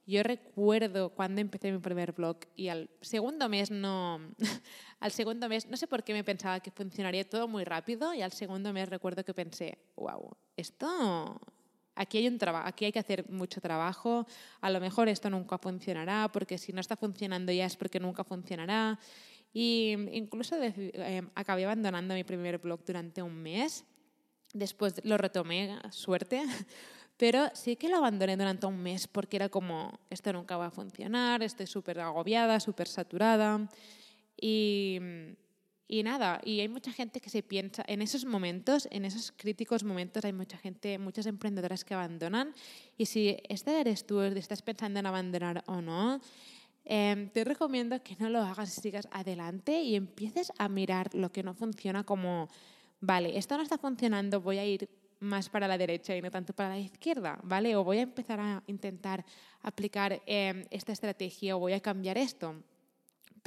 Yo 0.08 0.24
recuerdo 0.24 1.10
cuando 1.10 1.42
empecé 1.42 1.70
mi 1.70 1.80
primer 1.80 2.14
blog 2.14 2.38
y 2.56 2.70
al 2.70 2.90
segundo 3.02 3.50
mes 3.50 3.72
no, 3.72 4.22
al 5.02 5.12
segundo 5.12 5.50
mes, 5.50 5.68
no 5.68 5.76
sé 5.76 5.86
por 5.86 6.06
qué 6.06 6.14
me 6.14 6.24
pensaba 6.24 6.62
que 6.62 6.72
funcionaría 6.72 7.30
todo 7.30 7.50
muy 7.50 7.66
rápido 7.66 8.14
y 8.14 8.22
al 8.22 8.32
segundo 8.32 8.72
mes 8.72 8.88
recuerdo 8.88 9.26
que 9.26 9.34
pensé, 9.34 9.78
wow, 9.98 10.38
esto, 10.56 11.42
aquí 12.00 12.18
hay 12.18 12.28
un 12.28 12.40
aquí 12.64 12.86
hay 12.86 12.92
que 12.92 13.00
hacer 13.00 13.30
mucho 13.30 13.60
trabajo, 13.60 14.26
a 14.62 14.70
lo 14.70 14.80
mejor 14.80 15.10
esto 15.10 15.30
nunca 15.30 15.58
funcionará 15.58 16.30
porque 16.32 16.58
si 16.58 16.72
no 16.72 16.80
está 16.82 16.96
funcionando 16.96 17.52
ya 17.52 17.66
es 17.66 17.76
porque 17.76 18.00
nunca 18.00 18.24
funcionará 18.24 18.98
y 19.54 19.96
incluso 20.12 20.56
eh, 20.62 21.24
acabé 21.36 21.66
abandonando 21.66 22.14
mi 22.14 22.24
primer 22.24 22.60
blog 22.60 22.84
durante 22.86 23.22
un 23.22 23.36
mes. 23.36 23.84
Después 24.54 24.94
lo 25.04 25.18
retomé, 25.18 25.78
suerte, 25.92 26.42
pero 27.18 27.50
sí 27.54 27.76
que 27.76 27.90
lo 27.90 27.98
abandoné 27.98 28.38
durante 28.38 28.66
un 28.66 28.82
mes 28.82 29.08
porque 29.08 29.38
era 29.38 29.50
como, 29.50 30.00
esto 30.10 30.32
nunca 30.34 30.58
va 30.58 30.68
a 30.68 30.72
funcionar, 30.72 31.44
estoy 31.44 31.68
súper 31.68 32.00
agobiada, 32.00 32.60
súper 32.60 32.88
saturada. 32.88 33.70
Y, 34.40 35.00
y 35.90 36.04
nada, 36.04 36.40
y 36.46 36.62
hay 36.62 36.70
mucha 36.70 36.94
gente 36.94 37.20
que 37.20 37.30
se 37.30 37.44
piensa, 37.44 37.84
en 37.88 38.02
esos 38.02 38.24
momentos, 38.24 38.88
en 38.92 39.04
esos 39.04 39.34
críticos 39.36 39.84
momentos, 39.84 40.24
hay 40.24 40.32
mucha 40.32 40.58
gente, 40.58 40.98
muchas 40.98 41.26
emprendedoras 41.26 41.84
que 41.84 41.94
abandonan. 41.96 42.54
Y 42.98 43.08
si 43.08 43.36
este 43.50 43.82
eres 43.82 44.06
tú, 44.06 44.22
estás 44.22 44.62
pensando 44.62 45.00
en 45.00 45.06
abandonar 45.06 45.64
o 45.68 45.82
no, 45.82 46.22
Em, 46.92 47.30
te 47.30 47.44
recomiendo 47.44 48.02
que 48.02 48.16
no 48.20 48.30
lo 48.30 48.40
hagas 48.42 48.76
y 48.76 48.82
sigas 48.82 49.08
adelante 49.12 49.80
y 49.80 49.96
empieces 49.96 50.52
a 50.58 50.68
mirar 50.70 51.14
lo 51.14 51.32
que 51.32 51.44
no 51.44 51.54
funciona 51.54 52.04
como, 52.04 52.50
vale, 53.00 53.38
esto 53.38 53.56
no 53.58 53.62
está 53.62 53.78
funcionando, 53.78 54.42
voy 54.42 54.58
a 54.58 54.66
ir 54.66 54.90
más 55.20 55.50
para 55.50 55.68
la 55.68 55.78
derecha 55.78 56.16
y 56.16 56.22
no 56.24 56.32
tanto 56.32 56.52
para 56.54 56.70
la 56.70 56.80
izquierda, 56.80 57.40
¿vale? 57.44 57.76
O 57.76 57.84
voy 57.84 58.00
a 58.00 58.02
empezar 58.02 58.40
a 58.40 58.64
intentar 58.66 59.24
aplicar 59.62 60.24
em, 60.26 60.66
esta 60.72 60.92
estrategia 60.92 61.56
o 61.56 61.60
voy 61.60 61.74
a 61.74 61.80
cambiar 61.80 62.18
esto. 62.18 62.56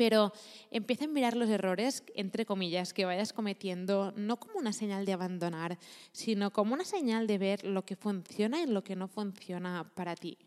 Pero 0.02 0.32
empieza 0.72 1.04
a 1.04 1.06
mirar 1.06 1.36
los 1.36 1.48
errores, 1.48 2.02
entre 2.16 2.44
comillas, 2.44 2.92
que 2.92 3.04
vayas 3.04 3.32
cometiendo, 3.32 4.12
no 4.16 4.36
como 4.36 4.58
una 4.58 4.72
señal 4.72 5.06
de 5.06 5.12
abandonar, 5.12 5.78
sino 6.10 6.52
como 6.52 6.74
una 6.74 6.84
señal 6.84 7.28
de 7.28 7.38
ver 7.38 7.64
lo 7.64 7.84
que 7.84 7.94
funciona 7.94 8.60
y 8.60 8.66
lo 8.66 8.82
que 8.82 8.96
no 8.96 9.06
funciona 9.06 9.88
para 9.94 10.16
ti. 10.16 10.38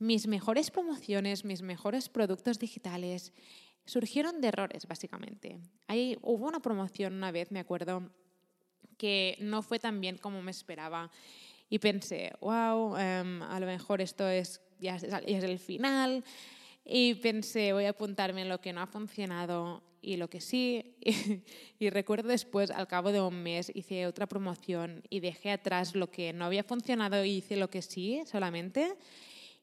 Mis 0.00 0.26
mejores 0.26 0.72
promociones, 0.72 1.44
mis 1.44 1.62
mejores 1.62 2.08
productos 2.08 2.58
digitales 2.58 3.32
surgieron 3.84 4.40
de 4.40 4.48
errores, 4.48 4.88
básicamente. 4.88 5.60
Ahí 5.86 6.18
hubo 6.20 6.48
una 6.48 6.58
promoción 6.58 7.14
una 7.14 7.30
vez, 7.30 7.52
me 7.52 7.60
acuerdo, 7.60 8.10
que 8.96 9.38
no 9.40 9.62
fue 9.62 9.78
tan 9.78 10.00
bien 10.00 10.18
como 10.18 10.42
me 10.42 10.50
esperaba. 10.50 11.08
Y 11.70 11.78
pensé, 11.78 12.32
wow, 12.40 12.96
em, 12.96 13.44
a 13.44 13.60
lo 13.60 13.66
mejor 13.66 14.00
esto 14.00 14.26
es, 14.26 14.60
ya, 14.80 14.96
es, 14.96 15.44
el 15.44 15.60
final. 15.60 16.24
Y 16.90 17.16
pensé, 17.16 17.74
voy 17.74 17.84
a 17.84 17.90
apuntarme 17.90 18.46
lo 18.46 18.62
que 18.62 18.72
no 18.72 18.80
ha 18.80 18.86
funcionado 18.86 19.82
y 20.00 20.16
lo 20.16 20.30
que 20.30 20.40
sí. 20.40 20.96
y, 21.78 21.90
recuerdo 21.90 22.30
después, 22.30 22.70
al 22.70 22.88
cabo 22.88 23.12
de 23.12 23.20
un 23.20 23.42
mes, 23.42 23.70
hice 23.74 24.06
otra 24.06 24.26
promoción 24.26 25.02
y 25.10 25.20
dejé 25.20 25.50
atrás 25.50 25.94
lo 25.94 26.10
que 26.10 26.32
no 26.32 26.46
había 26.46 26.64
funcionado 26.64 27.22
y 27.26 27.36
hice 27.36 27.56
lo 27.56 27.68
que 27.68 27.82
sí 27.82 28.22
solamente 28.24 28.96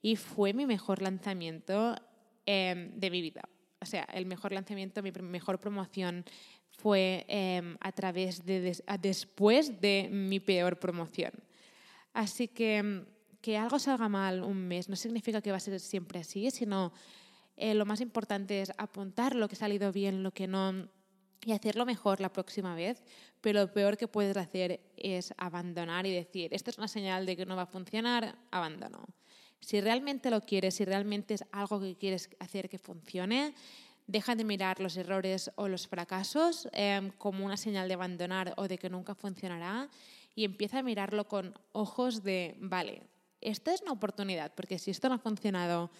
y 0.04 0.18
fue 0.18 0.54
mi 0.54 0.68
mejor 0.68 1.02
lanzamiento 1.02 1.96
em, 2.46 2.92
de 2.92 3.10
mi 3.10 3.22
vida. 3.24 3.42
O 3.82 3.88
sea, 3.88 4.04
el 4.14 4.28
mejor 4.28 4.52
lanzamiento, 4.52 5.02
mi 5.02 5.12
mejor 5.12 5.60
promoción 5.60 6.24
fue 6.70 7.26
em, 7.28 7.76
a 7.80 7.92
través 7.92 8.46
de 8.46 8.84
después 9.02 9.82
de 9.82 10.10
mi 10.12 10.40
peor 10.40 10.78
promoción. 10.78 11.32
Así 12.14 12.48
que 12.48 13.04
que 13.46 13.60
algo 13.60 13.78
salga 13.78 14.10
mal 14.10 14.42
un 14.42 14.58
mes 14.58 14.90
no 14.90 14.96
significa 14.96 15.40
que 15.40 15.52
va 15.52 15.58
a 15.58 15.60
ser 15.60 15.80
siempre 15.80 16.18
así, 16.18 16.50
sino 16.50 16.92
eh, 17.56 17.76
lo 17.76 17.86
más 17.86 18.02
importante 18.02 18.60
es 18.60 18.72
apuntar 18.76 19.36
lo 19.36 19.48
que 19.48 19.54
ha 19.54 19.60
salido 19.60 19.92
bien, 19.92 20.24
lo 20.24 20.32
que 20.32 20.48
no 20.48 20.90
y 21.46 21.52
hacerlo 21.52 21.86
mejor 21.86 22.22
la 22.22 22.34
próxima 22.34 22.74
vez, 22.74 23.04
pero 23.42 23.60
lo 23.62 23.72
peor 23.72 23.98
que 23.98 24.08
puedes 24.08 24.36
hacer 24.36 24.82
es 24.98 25.32
abandonar 25.38 26.08
y 26.08 26.12
decir, 26.12 26.56
esto 26.56 26.72
es 26.72 26.80
una 26.80 26.88
señal 26.88 27.28
de 27.28 27.38
que 27.38 27.46
no 27.46 27.56
va 27.56 27.62
a 27.62 27.68
funcionar, 27.68 28.36
abandono. 28.50 29.06
Si 29.60 29.80
realmente 29.80 30.32
lo 30.32 30.42
quieres, 30.42 30.74
si 30.74 30.84
realmente 30.84 31.36
es 31.36 31.46
algo 31.52 31.80
que 31.80 31.96
quieres 31.98 32.32
hacer 32.40 32.68
que 32.68 32.80
funcione, 32.80 33.54
deja 34.08 34.34
de 34.34 34.44
mirar 34.44 34.80
los 34.80 34.98
errores 34.98 35.52
o 35.56 35.68
los 35.68 35.88
fracasos 35.88 36.68
em, 36.72 37.12
como 37.20 37.46
una 37.46 37.58
señal 37.58 37.88
de 37.90 37.94
abandonar 37.94 38.56
o 38.58 38.68
de 38.68 38.80
que 38.80 38.90
nunca 38.90 39.14
funcionará 39.14 39.88
y 40.34 40.46
empieza 40.46 40.80
a 40.80 40.84
mirarlo 40.84 41.28
con 41.28 41.54
ojos 41.74 42.24
de, 42.24 42.56
vale, 42.60 43.04
esta 43.46 43.74
es 43.74 43.82
una 43.82 43.92
oportunidad, 43.92 44.54
porque 44.56 44.80
si 44.80 44.92
esto 44.92 45.08
no 45.08 45.16
ha 45.16 45.20
funcionado, 45.20 45.92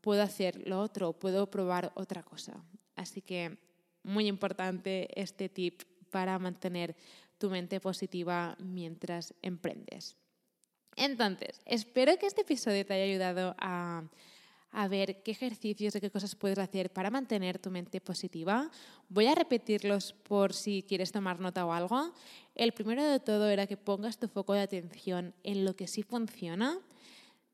puedo 0.00 0.22
hacer 0.22 0.66
lo 0.66 0.80
otro, 0.80 1.12
puedo 1.12 1.50
probar 1.50 1.92
otra 1.94 2.22
cosa. 2.22 2.64
Así 2.94 3.20
que 3.20 3.58
muy 4.02 4.26
importante 4.26 5.08
este 5.20 5.48
tip 5.48 5.82
para 6.10 6.38
mantener 6.38 6.96
tu 7.38 7.50
mente 7.50 7.80
positiva 7.80 8.56
mientras 8.58 9.34
emprendes. 9.42 10.16
Entonces, 10.96 11.60
espero 11.66 12.16
que 12.16 12.26
este 12.26 12.42
episodio 12.42 12.86
te 12.86 12.94
haya 12.94 13.04
ayudado 13.04 13.54
a, 13.58 14.04
ver 14.88 15.22
qué 15.22 15.30
ejercicios 15.30 15.94
y 15.96 16.00
qué 16.00 16.10
cosas 16.10 16.34
puedes 16.34 16.58
hacer 16.58 16.92
para 16.92 17.10
mantener 17.10 17.58
tu 17.58 17.70
mente 17.70 18.00
positiva. 18.00 18.70
Voy 19.08 19.26
a 19.26 19.34
repetirlos 19.34 20.12
por 20.12 20.52
si 20.52 20.84
quieres 20.86 21.12
tomar 21.12 21.40
nota 21.40 21.64
o 21.64 21.72
algo. 21.72 22.12
El 22.54 22.72
primero 22.72 23.02
de 23.02 23.20
todo 23.20 23.48
era 23.48 23.66
que 23.66 23.76
pongas 23.76 24.18
tu 24.18 24.28
foco 24.28 24.52
de 24.52 24.60
atención 24.60 25.34
en 25.42 25.64
lo 25.64 25.74
que 25.74 25.86
sí 25.86 26.02
funciona. 26.02 26.78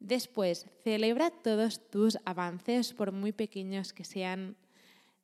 Después, 0.01 0.67
celebra 0.83 1.31
todos 1.31 1.89
tus 1.91 2.19
avances, 2.25 2.93
por 2.93 3.13
muy 3.13 3.33
pequeños 3.33 3.93
que 3.93 4.05
sean. 4.05 4.57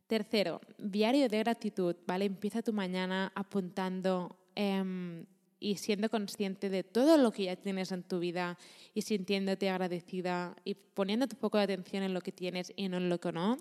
Tercero, 0.07 0.61
diario 0.79 1.29
de 1.29 1.38
gratitud, 1.40 1.94
¿vale? 2.07 2.24
Empieza 2.24 2.62
tu 2.62 2.72
mañana 2.72 3.31
apuntando 3.35 4.38
em, 4.55 5.27
y 5.61 5.77
siendo 5.77 6.09
consciente 6.11 6.71
de 6.71 6.85
todo 6.85 7.16
lo 7.16 7.33
que 7.33 7.44
ya 7.44 7.57
tienes 7.57 7.92
en 7.92 8.03
tu 8.03 8.18
vida 8.18 8.59
y 8.94 9.03
sintiéndote 9.03 9.71
agradecida 9.71 10.57
y 10.64 10.75
poniendo 10.75 11.27
tu 11.27 11.37
foco 11.37 11.59
de 11.59 11.64
atención 11.64 12.03
en 12.03 12.14
lo 12.14 12.21
que 12.21 12.33
tienes 12.33 12.73
y 12.77 12.88
no 12.88 12.97
en 12.97 13.09
lo 13.09 13.21
que 13.21 13.33
no. 13.33 13.57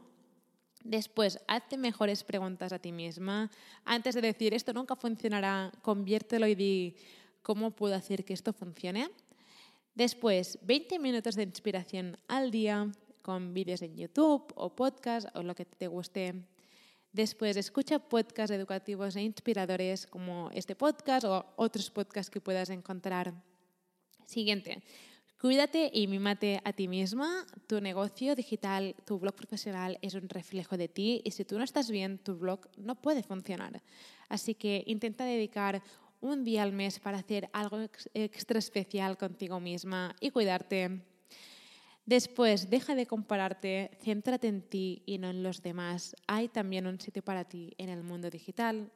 Después, 0.84 1.40
hazte 1.48 1.78
mejores 1.78 2.24
preguntas 2.24 2.72
a 2.72 2.80
ti 2.80 2.92
misma. 2.92 3.52
Antes 3.84 4.16
de 4.16 4.22
decir 4.22 4.54
esto 4.54 4.74
nunca 4.74 4.96
funcionará, 4.96 5.72
conviértelo 5.82 6.48
y 6.48 6.56
di 6.56 6.96
cómo 7.42 7.72
puedo 7.72 7.96
hacer 7.96 8.24
que 8.24 8.34
esto 8.34 8.54
funcione. 8.54 9.10
Después, 9.96 10.60
20 10.62 11.00
minutos 11.00 11.36
de 11.36 11.44
inspiración 11.44 12.18
al 12.28 12.52
día 12.52 12.92
con 13.22 13.54
vídeos 13.54 13.82
en 13.82 13.98
YouTube 13.98 14.54
o 14.56 14.76
podcast 14.76 15.28
o 15.36 15.44
lo 15.44 15.56
que 15.56 15.66
te 15.66 15.88
guste 15.88 16.36
Después, 17.18 17.58
escucha 17.58 17.98
podcasts 17.98 18.52
educativos 18.52 19.16
e 19.16 19.24
inspiradores 19.24 20.06
como 20.06 20.52
este 20.54 20.76
podcast 20.76 21.26
o 21.26 21.48
otros 21.56 21.90
podcasts 21.90 22.30
que 22.30 22.40
puedas 22.40 22.70
encontrar. 22.70 23.34
Siguiente, 24.28 24.84
cuídate 25.42 25.90
y 25.92 26.06
mímate 26.06 26.62
a 26.64 26.74
ti 26.74 26.88
misma. 26.88 27.48
Tu 27.66 27.82
negocio 27.82 28.36
digital, 28.36 28.94
tu 29.04 29.18
blog 29.18 29.34
profesional 29.34 29.98
es 30.04 30.14
un 30.14 30.30
reflejo 30.30 30.78
de 30.78 30.90
ti 30.90 31.24
y 31.26 31.32
si 31.32 31.44
tú 31.44 31.58
no 31.58 31.64
estás 31.64 31.90
bien, 31.90 32.20
tu 32.20 32.38
blog 32.38 32.70
no 32.78 32.94
puede 33.02 33.24
funcionar. 33.24 33.82
Así 34.30 34.54
que 34.54 34.84
intenta 34.86 35.26
dedicar 35.26 35.82
un 36.22 36.44
día 36.44 36.62
al 36.62 36.72
mes 36.72 37.00
para 37.00 37.18
hacer 37.18 37.50
algo 37.52 37.80
extra 38.14 38.60
especial 38.60 39.18
contigo 39.18 39.60
misma 39.60 40.16
y 40.20 40.30
cuidarte 40.30 41.02
Después, 42.08 42.70
deja 42.70 42.96
de 42.96 43.06
compararte, 43.06 43.92
céntrate 44.02 44.48
en 44.48 44.62
ti 44.62 45.04
y 45.06 45.18
no 45.18 45.30
en 45.30 45.44
los 45.44 45.62
demás. 45.62 46.16
Hay 46.26 46.48
también 46.48 46.88
un 46.88 47.02
sitio 47.02 47.22
para 47.22 47.44
ti 47.44 47.74
en 47.78 47.90
el 47.90 48.02
mundo 48.02 48.30
digital. 48.30 48.90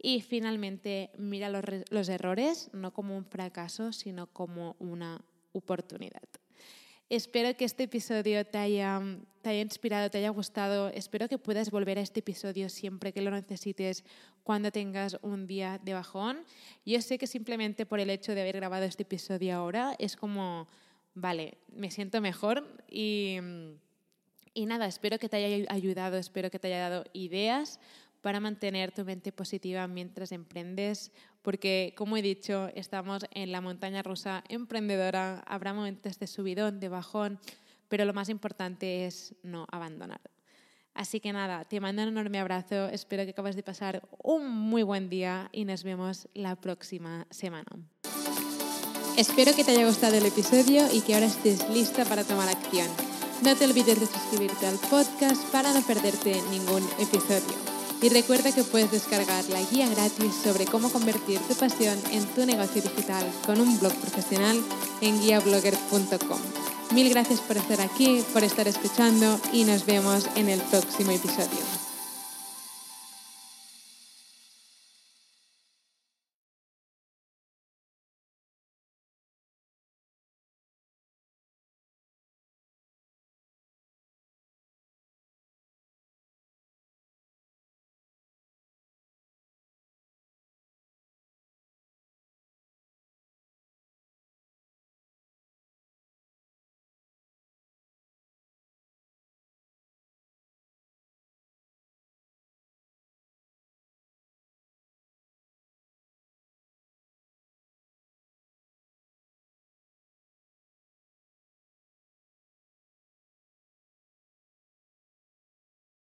Y 0.00 0.22
finalmente, 0.22 1.10
mira 1.18 1.50
los, 1.50 2.08
errores 2.08 2.70
no 2.72 2.94
como 2.94 3.18
un 3.18 3.26
fracaso, 3.26 3.92
sino 3.92 4.28
como 4.28 4.76
una 4.78 5.22
oportunidad. 5.52 6.22
Espero 7.10 7.54
que 7.54 7.66
este 7.66 7.82
episodio 7.82 8.46
te 8.46 8.56
haya, 8.56 8.98
te 9.42 9.50
haya 9.50 9.60
inspirado, 9.60 10.08
te 10.08 10.16
haya 10.16 10.30
gustado. 10.30 10.88
Espero 10.88 11.28
que 11.28 11.36
puedas 11.36 11.70
volver 11.70 11.98
a 11.98 12.02
este 12.02 12.20
episodio 12.20 12.70
siempre 12.70 13.12
que 13.12 13.20
lo 13.20 13.30
necesites, 13.30 14.04
cuando 14.42 14.72
tengas 14.72 15.18
un 15.20 15.46
día 15.46 15.78
de 15.84 15.92
bajón. 15.92 16.46
Yo 16.86 17.02
sé 17.02 17.18
que 17.18 17.26
simplemente 17.26 17.84
por 17.84 18.00
el 18.00 18.08
hecho 18.08 18.34
de 18.34 18.40
haber 18.40 18.56
grabado 18.56 18.86
este 18.86 19.02
episodio 19.02 19.54
ahora 19.54 19.94
es 19.98 20.16
como 20.16 20.66
vale, 21.20 21.58
me 21.72 21.90
siento 21.90 22.20
mejor 22.20 22.64
y, 22.90 23.38
nada, 24.56 24.86
espero 24.86 25.18
que 25.18 25.28
te 25.28 25.36
haya 25.36 25.66
ayudado, 25.70 26.16
espero 26.16 26.50
que 26.50 26.58
te 26.58 26.68
haya 26.68 26.88
dado 26.88 27.04
ideas 27.12 27.80
para 28.20 28.40
mantener 28.40 28.92
tu 28.92 29.04
mente 29.04 29.30
positiva 29.30 29.86
mientras 29.86 30.32
emprendes, 30.32 31.12
porque 31.42 31.94
como 31.96 32.16
he 32.16 32.22
dicho, 32.22 32.68
estamos 32.74 33.24
en 33.32 33.52
la 33.52 33.60
montaña 33.60 34.02
rusa 34.02 34.42
emprendedora, 34.48 35.44
habrá 35.46 35.72
momentos 35.72 36.18
de 36.18 36.26
subidón, 36.26 36.80
de 36.80 36.88
bajón, 36.88 37.38
pero 37.88 38.04
lo 38.04 38.12
más 38.12 38.28
importante 38.28 39.06
es 39.06 39.34
no 39.42 39.66
abandonar. 39.70 40.20
Así 40.94 41.20
que 41.20 41.32
nada, 41.32 41.64
te 41.64 41.78
mando 41.78 42.02
un 42.02 42.08
enorme 42.08 42.40
abrazo, 42.40 42.88
espero 42.88 43.24
que 43.24 43.30
acabes 43.30 43.54
de 43.54 43.62
pasar 43.62 44.02
un 44.20 44.48
muy 44.50 44.82
buen 44.82 45.08
día 45.08 45.48
y 45.52 45.64
nos 45.64 45.84
vemos 45.84 46.28
la 46.34 46.56
próxima 46.56 47.24
semana. 47.30 47.70
Espero 49.18 49.52
que 49.52 49.64
te 49.64 49.72
haya 49.72 49.84
gustado 49.84 50.14
el 50.14 50.26
episodio 50.26 50.86
y 50.92 51.00
que 51.00 51.14
ahora 51.14 51.26
estés 51.26 51.68
lista 51.70 52.04
para 52.04 52.22
tomar 52.22 52.48
acción. 52.48 52.86
No 53.42 53.56
te 53.56 53.64
olvides 53.64 53.98
de 53.98 54.06
suscribirte 54.06 54.64
al 54.64 54.76
podcast 54.76 55.42
para 55.50 55.72
no 55.72 55.82
perderte 55.82 56.40
ningún 56.52 56.88
episodio. 57.00 57.56
Y 58.00 58.10
recuerda 58.10 58.52
que 58.52 58.62
puedes 58.62 58.92
descargar 58.92 59.44
la 59.46 59.60
guía 59.60 59.88
gratis 59.88 60.32
sobre 60.44 60.66
cómo 60.66 60.88
convertir 60.92 61.40
tu 61.40 61.54
pasión 61.56 61.98
en 62.12 62.24
tu 62.26 62.46
negocio 62.46 62.80
digital 62.80 63.26
con 63.44 63.60
un 63.60 63.80
blog 63.80 63.92
profesional 63.94 64.62
en 65.00 65.20
guiablogger.com. 65.20 66.38
Mil 66.94 67.10
gracias 67.10 67.40
por 67.40 67.56
estar 67.56 67.80
aquí, 67.80 68.22
por 68.32 68.44
estar 68.44 68.68
escuchando 68.68 69.40
y 69.52 69.64
nos 69.64 69.84
vemos 69.84 70.26
en 70.36 70.48
el 70.48 70.60
próximo 70.60 71.10
episodio. 71.10 71.87